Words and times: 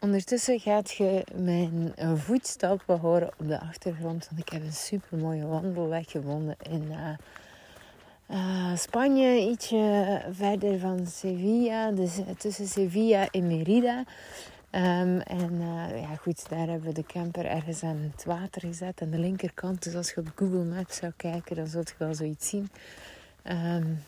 Ondertussen 0.00 0.60
gaat 0.60 0.90
je 0.90 1.24
mijn 1.34 1.94
voetstappen 2.18 2.98
horen 2.98 3.30
op 3.38 3.48
de 3.48 3.60
achtergrond. 3.60 4.28
Want 4.28 4.40
ik 4.40 4.48
heb 4.48 4.62
een 4.62 4.72
super 4.72 5.18
mooie 5.18 5.46
wandelweg 5.46 6.10
gevonden 6.10 6.56
in 6.62 6.82
uh, 6.90 7.08
uh, 8.30 8.76
Spanje. 8.76 9.50
Ietsje 9.50 10.22
verder 10.30 10.78
van 10.78 11.06
Sevilla. 11.06 11.90
Dus 11.90 12.18
tussen 12.38 12.66
Sevilla 12.66 13.28
en 13.30 13.46
Merida. 13.46 13.98
Um, 14.70 15.20
en 15.20 15.60
ja, 16.00 16.16
goed, 16.20 16.48
daar 16.48 16.66
hebben 16.68 16.82
we 16.88 16.92
de 16.92 17.06
camper 17.06 17.46
ergens 17.46 17.82
aan 17.82 18.10
het 18.12 18.24
water 18.24 18.60
gezet. 18.60 19.02
Aan 19.02 19.10
de 19.10 19.18
linkerkant. 19.18 19.82
Dus 19.82 19.94
als 19.94 20.10
je 20.10 20.20
op 20.20 20.32
Google 20.34 20.64
Maps 20.64 20.96
zou 20.96 21.12
kijken, 21.16 21.56
dan 21.56 21.66
zult 21.66 21.88
je 21.88 21.94
wel 21.98 22.14
zoiets 22.14 22.48
zien. 22.48 22.70
Um, 23.44 24.02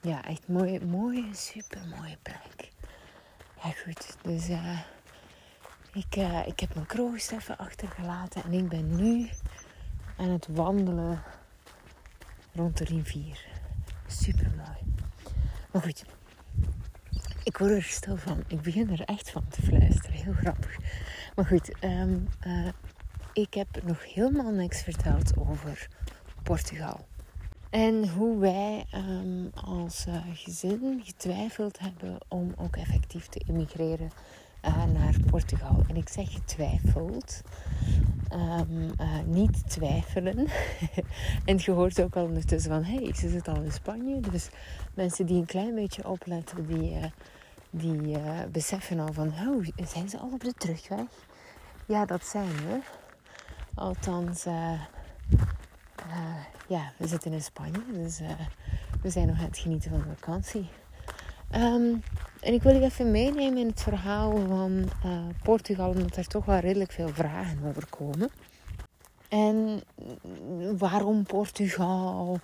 ja, 0.00 0.24
echt 0.24 0.48
mooie, 0.48 0.80
mooie, 0.84 1.24
super 1.32 1.80
mooie 1.98 2.16
plek. 2.22 2.70
Ja, 3.62 3.70
goed. 3.70 4.16
Dus 4.22 4.48
uh, 4.48 4.78
ik, 5.92 6.16
uh, 6.16 6.46
ik 6.46 6.60
heb 6.60 6.74
mijn 6.74 6.86
kroost 6.86 7.32
even 7.32 7.58
achtergelaten. 7.58 8.42
En 8.44 8.52
ik 8.52 8.68
ben 8.68 8.96
nu 8.96 9.28
aan 10.16 10.28
het 10.28 10.46
wandelen 10.50 11.22
rond 12.52 12.78
de 12.78 12.84
rivier. 12.84 13.46
Super 14.06 14.52
mooi. 14.56 14.94
Maar 15.72 15.82
goed, 15.82 16.04
ik 17.44 17.56
word 17.56 17.70
er 17.70 17.82
stil 17.82 18.16
van. 18.16 18.44
Ik 18.46 18.60
begin 18.60 18.90
er 18.90 19.00
echt 19.00 19.30
van 19.30 19.48
te 19.48 19.62
fluisteren. 19.62 20.12
Heel 20.12 20.32
grappig. 20.32 20.76
Maar 21.34 21.44
goed, 21.44 21.84
um, 21.84 22.28
uh, 22.46 22.68
ik 23.32 23.54
heb 23.54 23.82
nog 23.82 24.14
helemaal 24.14 24.52
niks 24.52 24.82
verteld 24.82 25.36
over 25.36 25.88
Portugal. 26.42 27.06
En 27.70 28.08
hoe 28.08 28.38
wij 28.38 28.86
um, 28.94 29.50
als 29.54 30.06
uh, 30.06 30.14
gezin 30.32 31.00
getwijfeld 31.04 31.78
hebben 31.78 32.18
om 32.28 32.54
ook 32.56 32.76
effectief 32.76 33.26
te 33.26 33.42
immigreren 33.46 34.10
uh, 34.64 34.84
naar 34.84 35.14
Portugal. 35.30 35.84
En 35.88 35.96
ik 35.96 36.08
zeg 36.08 36.32
getwijfeld, 36.32 37.42
um, 38.32 38.90
uh, 39.00 39.18
niet 39.26 39.70
twijfelen. 39.70 40.36
en 41.44 41.58
je 41.58 41.70
hoort 41.70 42.02
ook 42.02 42.16
al 42.16 42.24
ondertussen 42.24 42.70
van, 42.70 42.84
hey, 42.84 43.14
ze 43.14 43.28
zit 43.28 43.48
al 43.48 43.62
in 43.62 43.72
Spanje. 43.72 44.20
Dus 44.20 44.48
mensen 44.94 45.26
die 45.26 45.36
een 45.36 45.46
klein 45.46 45.74
beetje 45.74 46.08
opletten, 46.08 46.66
die, 46.66 47.00
die 47.70 48.18
beseffen 48.52 49.00
al 49.00 49.12
van, 49.12 49.26
oh, 49.48 49.66
zijn 49.86 50.08
ze 50.08 50.18
al 50.18 50.30
op 50.32 50.40
de 50.40 50.52
terugweg? 50.52 51.06
Ja, 51.86 52.04
dat 52.04 52.24
zijn 52.24 52.56
we. 52.56 52.80
Althans, 53.74 54.44
ja, 56.68 56.92
we 56.96 57.06
zitten 57.06 57.32
in 57.32 57.42
Spanje, 57.42 57.82
dus 57.92 58.20
we 59.02 59.10
zijn 59.10 59.26
nog 59.26 59.38
aan 59.38 59.44
het 59.44 59.58
genieten 59.58 59.90
van 59.90 60.00
de 60.00 60.14
vakantie. 60.16 60.68
Um, 61.54 62.02
en 62.40 62.52
ik 62.52 62.62
wil 62.62 62.74
je 62.74 62.80
even 62.80 63.10
meenemen 63.10 63.58
in 63.58 63.66
het 63.66 63.82
verhaal 63.82 64.30
van 64.46 64.90
uh, 65.06 65.12
Portugal, 65.42 65.90
omdat 65.90 66.16
er 66.16 66.26
toch 66.26 66.44
wel 66.44 66.58
redelijk 66.58 66.92
veel 66.92 67.08
vragen 67.08 67.58
over 67.68 67.86
komen. 67.86 68.30
En 69.28 69.82
waarom 70.78 71.22
Portugal? 71.22 72.38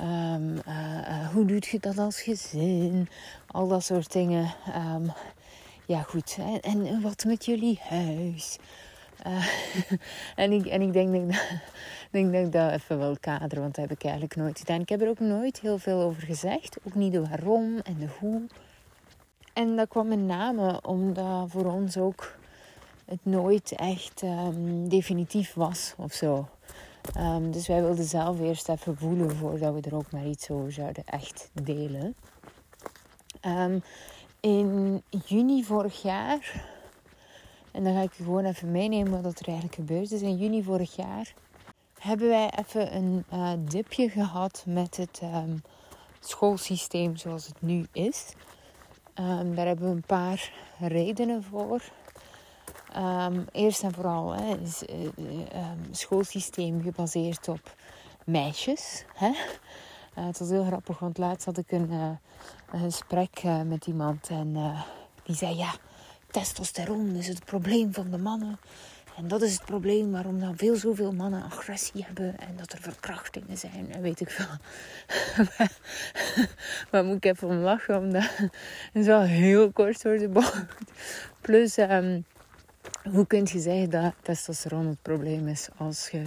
Um, 0.00 0.52
uh, 0.52 0.98
uh, 1.08 1.28
hoe 1.28 1.44
doet 1.44 1.66
je 1.66 1.78
dat 1.80 1.98
als 1.98 2.20
gezin? 2.20 3.08
Al 3.46 3.68
dat 3.68 3.84
soort 3.84 4.12
dingen. 4.12 4.54
Um, 4.76 5.12
ja, 5.86 6.02
goed. 6.02 6.38
En, 6.60 7.00
wat 7.02 7.24
met 7.24 7.44
jullie 7.44 7.80
huis? 7.82 8.58
en, 10.36 10.52
ik, 10.52 10.66
en 10.66 10.82
ik 10.82 10.92
denk, 10.92 11.12
denk, 12.10 12.32
dat 12.32 12.44
ik 12.44 12.52
dat 12.52 12.72
even 12.72 12.98
wil 12.98 13.16
kaderen, 13.20 13.62
want 13.62 13.74
dat 13.74 13.88
heb 13.88 13.98
ik 13.98 14.04
eigenlijk 14.04 14.36
nooit 14.36 14.58
gedaan. 14.58 14.80
Ik 14.80 14.88
heb 14.88 15.00
er 15.00 15.08
ook 15.08 15.20
nooit 15.20 15.60
heel 15.60 15.78
veel 15.78 16.00
over 16.00 16.22
gezegd. 16.22 16.78
Ook 16.84 16.94
niet 16.94 17.12
de 17.12 17.28
waarom 17.28 17.78
en 17.78 17.96
de 17.98 18.08
hoe. 18.18 18.42
En 19.52 19.76
dat 19.76 19.88
kwam 19.88 20.08
met 20.08 20.18
name 20.18 20.80
omdat 20.82 21.50
voor 21.50 21.72
ons 21.72 21.96
ook 21.96 22.36
het 23.04 23.18
nooit 23.22 23.72
echt 23.72 24.22
um, 24.22 24.88
definitief 24.88 25.54
was 25.54 25.94
of 25.96 26.12
zo. 26.12 26.48
Um, 27.16 27.50
dus 27.50 27.66
wij 27.66 27.82
wilden 27.82 28.04
zelf 28.04 28.40
eerst 28.40 28.68
even 28.68 28.96
voelen 28.96 29.36
voordat 29.36 29.74
we 29.74 29.80
er 29.80 29.94
ook 29.94 30.10
maar 30.10 30.26
iets 30.26 30.50
over 30.50 30.72
zouden 30.72 31.04
echt 31.04 31.50
delen. 31.62 32.14
Um, 33.46 33.82
in 34.40 35.02
juni 35.26 35.64
vorig 35.64 36.02
jaar, 36.02 36.64
en 37.78 37.84
dan 37.84 37.94
ga 37.94 38.00
ik 38.00 38.12
je 38.12 38.22
gewoon 38.22 38.44
even 38.44 38.70
meenemen 38.70 39.22
wat 39.22 39.40
er 39.40 39.46
eigenlijk 39.46 39.74
gebeurd 39.74 40.10
is. 40.10 40.22
In 40.22 40.36
juni 40.36 40.62
vorig 40.62 40.96
jaar 40.96 41.34
hebben 41.98 42.28
wij 42.28 42.50
even 42.56 42.96
een 42.96 43.24
uh, 43.32 43.52
dipje 43.58 44.08
gehad 44.08 44.64
met 44.66 44.96
het 44.96 45.22
schoolsysteem 46.20 47.16
zoals 47.16 47.46
het 47.46 47.62
nu 47.62 47.86
is. 47.92 48.32
Um, 49.14 49.54
daar 49.54 49.66
hebben 49.66 49.88
we 49.88 49.94
een 49.94 50.06
paar 50.06 50.52
redenen 50.78 51.42
voor. 51.42 51.82
Um, 52.96 53.46
eerst 53.52 53.82
en 53.82 53.94
vooral 53.94 54.32
hè, 54.32 54.56
is 54.56 54.82
uh, 54.82 55.04
um, 55.04 55.84
schoolsysteem 55.90 56.82
gebaseerd 56.82 57.48
op 57.48 57.74
meisjes. 58.24 59.04
Hè? 59.14 59.28
Uh, 59.28 60.26
het 60.26 60.38
was 60.38 60.48
heel 60.48 60.64
grappig, 60.64 60.98
want 60.98 61.18
laatst 61.18 61.44
had 61.44 61.58
ik 61.58 61.72
een, 61.72 61.90
een 62.70 62.80
gesprek 62.80 63.42
met 63.64 63.86
iemand 63.86 64.28
en 64.28 64.76
die 65.22 65.34
zei: 65.34 65.56
Ja, 65.56 65.74
testosteron 66.30 67.16
is 67.16 67.28
het 67.28 67.44
probleem 67.44 67.94
van 67.94 68.10
de 68.10 68.18
mannen. 68.18 68.58
En 69.16 69.28
dat 69.28 69.42
is 69.42 69.52
het 69.52 69.64
probleem 69.64 70.10
waarom 70.10 70.40
dan 70.40 70.56
veel 70.56 70.76
zoveel 70.76 71.12
mannen 71.12 71.42
agressie 71.42 72.04
hebben 72.04 72.38
en 72.38 72.56
dat 72.56 72.72
er 72.72 72.78
verkrachtingen 72.80 73.58
zijn 73.58 73.92
en 73.92 74.02
weet 74.02 74.20
ik 74.20 74.30
veel. 74.30 74.46
maar 76.90 77.04
moet 77.04 77.16
ik 77.16 77.24
even 77.24 77.48
om 77.48 77.56
lachen, 77.56 77.98
omdat 77.98 78.36
het 78.36 78.50
is 78.92 79.06
wel 79.06 79.22
heel 79.22 79.72
kort 79.72 80.02
door 80.02 80.18
de 80.18 80.28
bocht. 80.28 80.64
Plus, 81.40 81.76
um, 81.76 82.24
hoe 83.10 83.26
kun 83.26 83.46
je 83.52 83.60
zeggen 83.60 83.90
dat 83.90 84.14
testosteron 84.22 84.86
het 84.86 85.02
probleem 85.02 85.48
is 85.48 85.68
als 85.76 86.08
je 86.08 86.22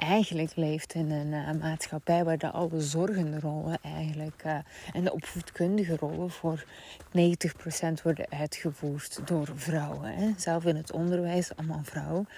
eigenlijk 0.00 0.56
leeft 0.56 0.94
in 0.94 1.10
een 1.10 1.32
uh, 1.32 1.62
maatschappij 1.62 2.24
waar 2.24 2.38
de 2.38 2.50
alle 2.50 2.80
zorgende 2.80 3.40
rollen 3.40 3.78
eigenlijk 3.82 4.42
uh, 4.46 4.56
en 4.92 5.04
de 5.04 5.12
opvoedkundige 5.12 5.96
rollen 5.96 6.30
voor 6.30 6.64
90% 7.02 8.02
worden 8.02 8.26
uitgevoerd 8.28 9.20
door 9.24 9.48
vrouwen. 9.54 10.14
Hè. 10.14 10.32
Zelf 10.36 10.64
in 10.64 10.76
het 10.76 10.92
onderwijs 10.92 11.56
allemaal 11.56 11.82
vrouwen. 11.82 12.28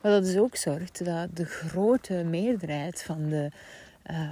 Maar 0.00 0.12
dat 0.12 0.24
dus 0.24 0.36
ook 0.36 0.56
zorgt 0.56 1.04
dat 1.04 1.36
de 1.36 1.44
grote 1.44 2.14
meerderheid 2.14 3.02
van 3.02 3.28
de 3.28 3.50
uh, 4.10 4.30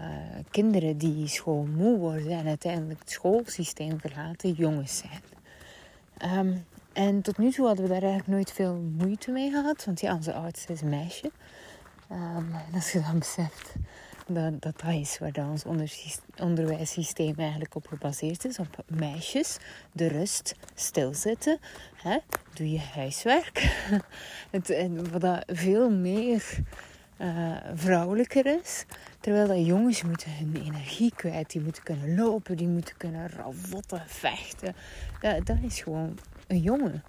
kinderen 0.51 0.99
die 0.99 1.27
school 1.27 1.69
moe 1.77 1.99
worden 1.99 2.31
en 2.31 2.47
uiteindelijk 2.47 3.01
het 3.01 3.11
schoolsysteem 3.11 4.01
verlaten, 4.01 4.53
jongens 4.53 4.97
zijn. 4.99 6.39
Um, 6.39 6.65
en 6.93 7.23
tot 7.23 7.39
nu 7.39 7.51
toe 7.51 7.67
hadden 7.67 7.85
we 7.85 7.91
daar 7.91 8.03
eigenlijk 8.03 8.33
nooit 8.33 8.53
veel 8.53 8.75
moeite 8.75 9.31
mee 9.31 9.51
gehad, 9.51 9.85
want 9.85 10.01
ja, 10.01 10.15
onze 10.15 10.33
oudste 10.33 10.73
is 10.73 10.81
een 10.81 10.89
meisje. 10.89 11.31
Um, 12.13 12.55
en 12.55 12.75
als 12.75 12.93
je 12.93 13.01
dan 13.01 13.19
beseft 13.19 13.75
dat, 14.27 14.63
dat 14.63 14.81
dat 14.81 14.93
is 14.93 15.19
waar 15.19 15.49
ons 15.51 15.65
onderwijssysteem 16.37 17.35
eigenlijk 17.37 17.75
op 17.75 17.87
gebaseerd 17.87 18.45
is, 18.45 18.59
op 18.59 18.85
meisjes, 18.87 19.59
de 19.93 20.07
rust, 20.07 20.55
stilzitten, 20.75 21.59
hè? 21.95 22.19
doe 22.55 22.71
je 22.71 22.81
huiswerk. 22.81 23.59
Het, 24.51 24.75
wat 25.11 25.21
dat 25.21 25.43
veel 25.47 25.91
meer 25.91 26.59
uh, 27.19 27.57
vrouwelijker 27.75 28.47
is. 28.47 28.85
Terwijl 29.21 29.47
dat 29.47 29.67
jongens 29.67 30.03
moeten 30.03 30.37
hun 30.37 30.63
energie 30.65 31.13
kwijt, 31.15 31.51
die 31.51 31.61
moeten 31.61 31.83
kunnen 31.83 32.15
lopen, 32.15 32.57
die 32.57 32.69
moeten 32.69 32.97
kunnen 32.97 33.29
ravotten, 33.29 34.03
vechten. 34.07 34.75
Dat, 35.21 35.47
dat 35.47 35.57
is 35.63 35.81
gewoon 35.81 36.19
een 36.47 36.61
jongen. 36.61 37.03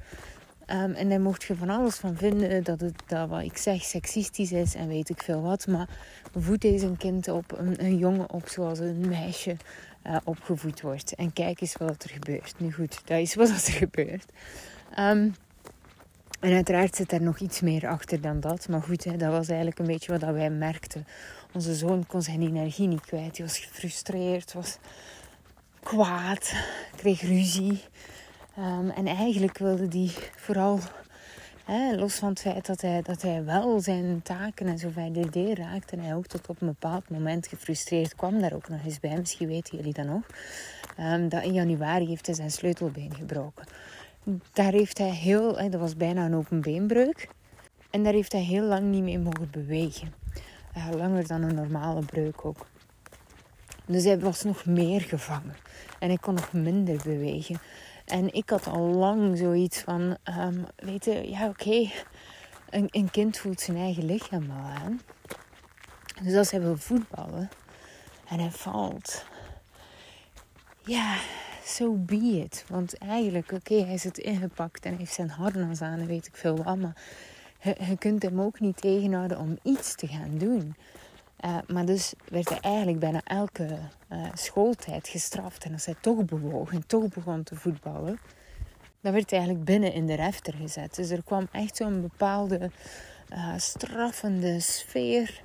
Um, 0.73 0.93
en 0.93 1.09
daar 1.09 1.21
mocht 1.21 1.43
je 1.43 1.55
van 1.55 1.69
alles 1.69 1.95
van 1.95 2.15
vinden 2.15 2.63
dat, 2.63 2.81
het, 2.81 3.03
dat 3.05 3.29
wat 3.29 3.41
ik 3.41 3.57
zeg 3.57 3.83
seksistisch 3.83 4.51
is 4.51 4.75
en 4.75 4.87
weet 4.87 5.09
ik 5.09 5.21
veel 5.21 5.41
wat. 5.41 5.67
Maar 5.67 5.87
voed 6.35 6.61
deze 6.61 6.85
een 6.85 6.97
kind 6.97 7.27
op, 7.27 7.57
een, 7.57 7.83
een 7.83 7.97
jongen 7.97 8.31
op 8.31 8.47
zoals 8.47 8.79
een 8.79 9.07
meisje 9.07 9.55
uh, 10.07 10.17
opgevoed 10.23 10.81
wordt. 10.81 11.15
En 11.15 11.33
kijk 11.33 11.61
eens 11.61 11.75
wat 11.75 12.03
er 12.03 12.09
gebeurt. 12.09 12.53
Nu 12.57 12.73
goed, 12.73 13.01
dat 13.05 13.19
is 13.19 13.35
wat 13.35 13.49
er 13.49 13.73
gebeurt. 13.85 14.25
Um, 14.99 15.35
en 16.39 16.53
uiteraard 16.53 16.95
zit 16.95 17.11
er 17.11 17.21
nog 17.21 17.39
iets 17.39 17.61
meer 17.61 17.87
achter 17.87 18.21
dan 18.21 18.39
dat. 18.39 18.67
Maar 18.67 18.81
goed, 18.81 19.03
hè, 19.03 19.17
dat 19.17 19.31
was 19.31 19.47
eigenlijk 19.47 19.79
een 19.79 19.85
beetje 19.85 20.17
wat 20.17 20.33
wij 20.33 20.49
merkten. 20.49 21.07
Onze 21.53 21.75
zoon 21.75 22.05
kon 22.07 22.21
zijn 22.21 22.41
energie 22.41 22.87
niet 22.87 23.05
kwijt. 23.05 23.37
Hij 23.37 23.45
was 23.45 23.57
gefrustreerd, 23.57 24.53
was 24.53 24.77
kwaad, 25.79 26.53
kreeg 26.95 27.21
ruzie. 27.21 27.81
Um, 28.57 28.89
en 28.89 29.07
eigenlijk 29.07 29.57
wilde 29.57 29.87
hij 29.89 30.11
vooral, 30.35 30.79
hè, 31.65 31.95
los 31.95 32.15
van 32.15 32.29
het 32.29 32.39
feit 32.39 32.65
dat 32.65 32.81
hij, 32.81 33.01
dat 33.01 33.21
hij 33.21 33.43
wel 33.43 33.79
zijn 33.79 34.21
taken 34.21 34.67
en 34.67 34.77
zo 34.77 34.89
verder 34.89 35.31
deed, 35.31 35.57
raakte 35.57 35.99
hij 35.99 36.15
ook 36.15 36.25
tot 36.27 36.49
op 36.49 36.61
een 36.61 36.67
bepaald 36.67 37.09
moment 37.09 37.47
gefrustreerd 37.47 38.15
kwam 38.15 38.39
daar 38.39 38.53
ook 38.53 38.69
nog 38.69 38.85
eens 38.85 38.99
bij. 38.99 39.17
Misschien 39.17 39.47
weten 39.47 39.77
jullie 39.77 39.93
dat 39.93 40.05
nog. 40.05 40.23
Um, 40.99 41.29
dat 41.29 41.43
in 41.43 41.53
januari 41.53 42.07
heeft 42.07 42.25
hij 42.25 42.35
zijn 42.35 42.51
sleutelbeen 42.51 43.15
gebroken. 43.15 43.65
Daar 44.53 44.71
heeft 44.71 44.97
hij 44.97 45.09
heel, 45.09 45.57
hè, 45.57 45.69
dat 45.69 45.79
was 45.79 45.95
bijna 45.95 46.25
een 46.25 46.35
open 46.35 46.61
beenbreuk. 46.61 47.29
En 47.89 48.03
daar 48.03 48.13
heeft 48.13 48.31
hij 48.31 48.41
heel 48.41 48.63
lang 48.63 48.83
niet 48.83 49.03
mee 49.03 49.19
mogen 49.19 49.49
bewegen. 49.51 50.13
Uh, 50.77 50.89
langer 50.95 51.27
dan 51.27 51.41
een 51.41 51.55
normale 51.55 52.05
breuk 52.05 52.45
ook. 52.45 52.67
Dus 53.85 54.03
hij 54.03 54.19
was 54.19 54.43
nog 54.43 54.65
meer 54.65 55.01
gevangen. 55.01 55.55
En 55.99 56.11
ik 56.11 56.21
kon 56.21 56.33
nog 56.33 56.53
minder 56.53 57.01
bewegen. 57.03 57.59
En 58.05 58.33
ik 58.33 58.49
had 58.49 58.67
al 58.67 58.81
lang 58.81 59.37
zoiets 59.37 59.79
van, 59.79 60.17
um, 60.39 60.65
weet 60.75 61.05
je, 61.05 61.29
ja 61.29 61.47
oké, 61.47 61.89
een, 62.69 63.11
kind 63.11 63.37
voelt 63.37 63.61
zijn 63.61 63.77
eigen 63.77 64.05
lichaam 64.05 64.47
wel 64.47 64.65
aan. 64.83 65.01
Dus 66.23 66.35
als 66.35 66.51
hij 66.51 66.61
wil 66.61 66.77
voetballen 66.77 67.49
en 68.27 68.39
hij 68.39 68.51
valt, 68.51 69.25
ja, 70.83 71.15
so 71.65 71.93
be 71.93 72.15
it. 72.15 72.65
Want 72.67 72.97
eigenlijk, 72.97 73.51
oké, 73.51 73.75
hij 73.75 73.93
is 73.93 74.03
het 74.03 74.17
ingepakt 74.17 74.85
en 74.85 74.97
heeft 74.97 75.13
zijn 75.13 75.29
harnas 75.29 75.81
aan 75.81 75.99
en 75.99 76.07
weet 76.07 76.27
ik 76.27 76.35
veel 76.35 76.63
wat. 76.63 76.77
Maar 76.77 76.95
je, 77.61 77.75
je 77.87 77.97
kunt 77.97 78.23
hem 78.23 78.41
ook 78.41 78.59
niet 78.59 78.77
tegenhouden 78.77 79.39
om 79.39 79.57
iets 79.63 79.95
te 79.95 80.07
gaan 80.07 80.37
doen. 80.37 80.75
Uh, 81.45 81.57
maar 81.67 81.85
dus 81.85 82.13
werd 82.27 82.49
hij 82.49 82.59
eigenlijk 82.59 82.99
bijna 82.99 83.21
elke 83.23 83.67
uh, 84.09 84.25
schooltijd 84.33 85.07
gestraft. 85.07 85.63
En 85.63 85.73
als 85.73 85.85
hij 85.85 85.95
toch 86.01 86.25
bewoog 86.25 86.73
en 86.73 86.87
toch 86.87 87.07
begon 87.07 87.43
te 87.43 87.55
voetballen, 87.55 88.19
dan 89.01 89.13
werd 89.13 89.29
hij 89.29 89.39
eigenlijk 89.39 89.69
binnen 89.69 89.93
in 89.93 90.05
de 90.05 90.13
refter 90.13 90.53
gezet. 90.53 90.95
Dus 90.95 91.09
er 91.09 91.23
kwam 91.23 91.47
echt 91.51 91.75
zo'n 91.75 92.01
bepaalde 92.01 92.71
uh, 93.33 93.53
straffende 93.57 94.59
sfeer 94.59 95.41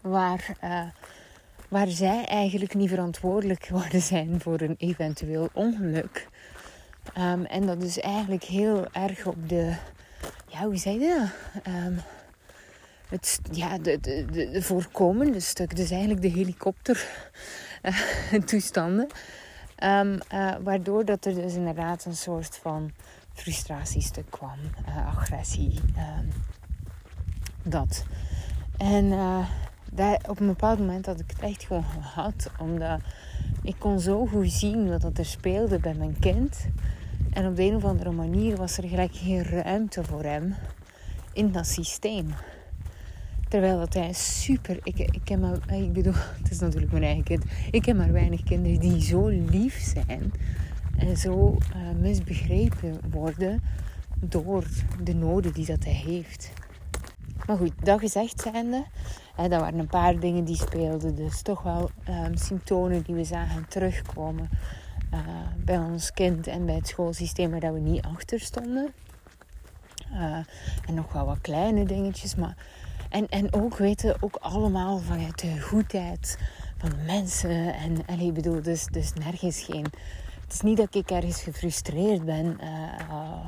waar, 0.00 0.56
waar 1.68 1.88
zij 1.88 2.24
eigenlijk 2.24 2.74
niet 2.74 2.88
verantwoordelijk 2.88 3.64
geworden 3.64 4.02
zijn 4.12 4.40
voor 4.40 4.60
een 4.60 4.74
eventueel 4.78 5.48
ongeluk. 5.52 6.28
Um, 7.18 7.44
en 7.44 7.66
dat 7.66 7.82
is 7.82 8.00
eigenlijk 8.00 8.44
heel 8.44 8.86
erg 8.92 9.26
op 9.26 9.48
de, 9.48 9.74
ja, 10.48 10.64
hoe 10.64 10.76
zei 10.76 11.00
je 11.00 11.28
dat? 11.62 11.74
Um, 11.74 12.00
het, 13.14 13.40
ja, 13.50 13.78
de, 13.78 14.00
de, 14.00 14.24
de, 14.30 14.62
voorkomende 14.62 15.40
stuk. 15.40 15.76
Dus 15.76 15.90
eigenlijk 15.90 16.22
de 16.22 16.28
helikopter 16.28 17.06
uh, 17.82 18.40
toestanden. 18.50 19.08
Um, 19.84 20.18
uh, 20.32 20.54
waardoor 20.62 21.04
dat 21.04 21.24
er 21.24 21.34
dus 21.34 21.54
inderdaad 21.54 22.04
een 22.04 22.16
soort 22.16 22.56
van 22.62 22.90
frustratiestuk 23.32 24.30
kwam. 24.30 24.58
Uh, 24.88 25.06
agressie. 25.06 25.80
Um, 25.96 26.28
dat. 27.62 28.04
En 28.76 29.12
op 30.28 30.40
een 30.40 30.46
bepaald 30.46 30.78
moment 30.78 31.06
had 31.06 31.20
ik 31.20 31.30
het 31.30 31.40
echt 31.40 31.64
gewoon 31.64 31.84
gehad. 31.84 32.50
Omdat 32.58 33.00
ik 33.62 33.74
kon 33.78 34.00
zo 34.00 34.26
goed 34.26 34.50
zien 34.50 34.88
wat 34.88 35.00
dat 35.00 35.18
er 35.18 35.26
speelde 35.26 35.78
bij 35.78 35.94
mijn 35.94 36.18
kind. 36.18 36.66
En 37.32 37.46
op 37.46 37.56
de 37.56 37.62
een 37.62 37.74
of 37.74 37.84
andere 37.84 38.10
manier 38.10 38.56
was 38.56 38.78
er 38.78 38.88
gelijk 38.88 39.14
geen 39.14 39.42
ruimte 39.42 40.04
voor 40.04 40.22
hem 40.22 40.54
in 41.32 41.52
dat 41.52 41.66
systeem. 41.66 42.34
Terwijl 43.54 43.78
dat 43.78 43.94
hij 43.94 44.12
super. 44.12 44.78
Ik, 44.82 44.98
ik, 44.98 45.38
maar, 45.38 45.74
ik 45.74 45.92
bedoel, 45.92 46.12
het 46.42 46.50
is 46.50 46.58
natuurlijk 46.58 46.92
mijn 46.92 47.04
eigen 47.04 47.24
kind. 47.24 47.44
Ik 47.70 47.82
ken 47.82 47.96
maar 47.96 48.12
weinig 48.12 48.42
kinderen 48.42 48.80
die 48.80 49.02
zo 49.02 49.28
lief 49.28 49.80
zijn 49.80 50.32
en 50.98 51.16
zo 51.16 51.58
uh, 51.76 52.00
misbegrepen 52.00 53.00
worden 53.10 53.62
door 54.20 54.64
de 55.02 55.14
noden 55.14 55.52
die 55.52 55.66
dat 55.66 55.84
hij 55.84 55.92
heeft. 55.92 56.52
Maar 57.46 57.56
goed, 57.56 57.72
dat 57.82 58.00
gezegd 58.00 58.40
zijnde, 58.40 58.84
hè, 59.34 59.48
dat 59.48 59.60
waren 59.60 59.78
een 59.78 59.86
paar 59.86 60.18
dingen 60.18 60.44
die 60.44 60.56
speelden. 60.56 61.14
Dus 61.14 61.42
toch 61.42 61.62
wel 61.62 61.90
um, 62.08 62.36
symptomen 62.36 63.02
die 63.02 63.14
we 63.14 63.24
zagen 63.24 63.68
terugkomen 63.68 64.48
uh, 65.12 65.20
bij 65.64 65.78
ons 65.78 66.12
kind 66.12 66.46
en 66.46 66.66
bij 66.66 66.74
het 66.74 66.88
schoolsysteem 66.88 67.60
waar 67.60 67.72
we 67.72 67.80
niet 67.80 68.02
achter 68.02 68.40
stonden. 68.40 68.92
Uh, 70.12 70.36
en 70.86 70.94
nog 70.94 71.12
wel 71.12 71.26
wat 71.26 71.40
kleine 71.40 71.84
dingetjes, 71.84 72.34
maar 72.34 72.56
en, 73.14 73.28
en 73.28 73.52
ook 73.52 73.76
weten, 73.76 74.16
ook 74.20 74.36
allemaal 74.36 74.98
vanuit 74.98 75.40
de 75.40 75.60
goedheid 75.60 76.38
van 76.76 76.90
de 76.90 77.04
mensen. 77.06 77.74
En, 77.74 78.06
en 78.06 78.20
ik 78.20 78.34
bedoel, 78.34 78.62
dus, 78.62 78.86
dus 78.86 79.12
nergens 79.12 79.62
geen. 79.62 79.86
Het 80.42 80.52
is 80.52 80.60
niet 80.60 80.76
dat 80.76 80.94
ik 80.94 81.10
ergens 81.10 81.42
gefrustreerd 81.42 82.24
ben 82.24 82.58
uh, 82.62 83.46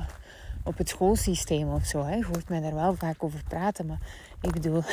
op 0.63 0.77
het 0.77 0.89
schoolsysteem 0.89 1.73
of 1.73 1.85
zo. 1.85 2.03
Hè. 2.03 2.15
Je 2.15 2.25
hoort 2.25 2.49
mij 2.49 2.61
daar 2.61 2.73
wel 2.73 2.95
vaak 2.95 3.23
over 3.23 3.43
praten. 3.47 3.85
Maar 3.85 3.99
ik 4.41 4.51
bedoel, 4.51 4.83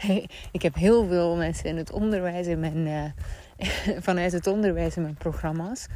ik 0.56 0.62
heb 0.62 0.74
heel 0.74 1.06
veel 1.06 1.36
mensen 1.36 1.64
in 1.64 1.76
het 1.76 1.92
onderwijs, 1.92 2.46
in 2.46 2.60
mijn, 2.60 2.86
uh, 2.86 3.04
vanuit 4.08 4.32
het 4.32 4.46
onderwijs 4.46 4.96
in 4.96 5.02
mijn 5.02 5.14
programma's. 5.14 5.86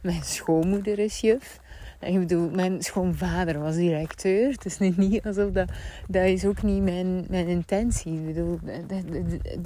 Mijn 0.00 0.22
schoonmoeder 0.22 0.98
is 0.98 1.20
juf. 1.20 1.60
Ik 2.02 2.18
bedoel, 2.18 2.50
mijn 2.50 2.82
schoonvader 2.82 3.60
was 3.60 3.74
directeur. 3.74 4.50
Het 4.50 4.64
is 4.64 4.78
niet 4.78 5.26
alsof 5.26 5.50
dat... 5.50 5.68
Dat 6.08 6.24
is 6.24 6.44
ook 6.44 6.62
niet 6.62 6.82
mijn, 6.82 7.24
mijn 7.28 7.46
intentie. 7.46 8.12
Ik 8.12 8.26
bedoel, 8.26 8.58
dat, 8.86 9.02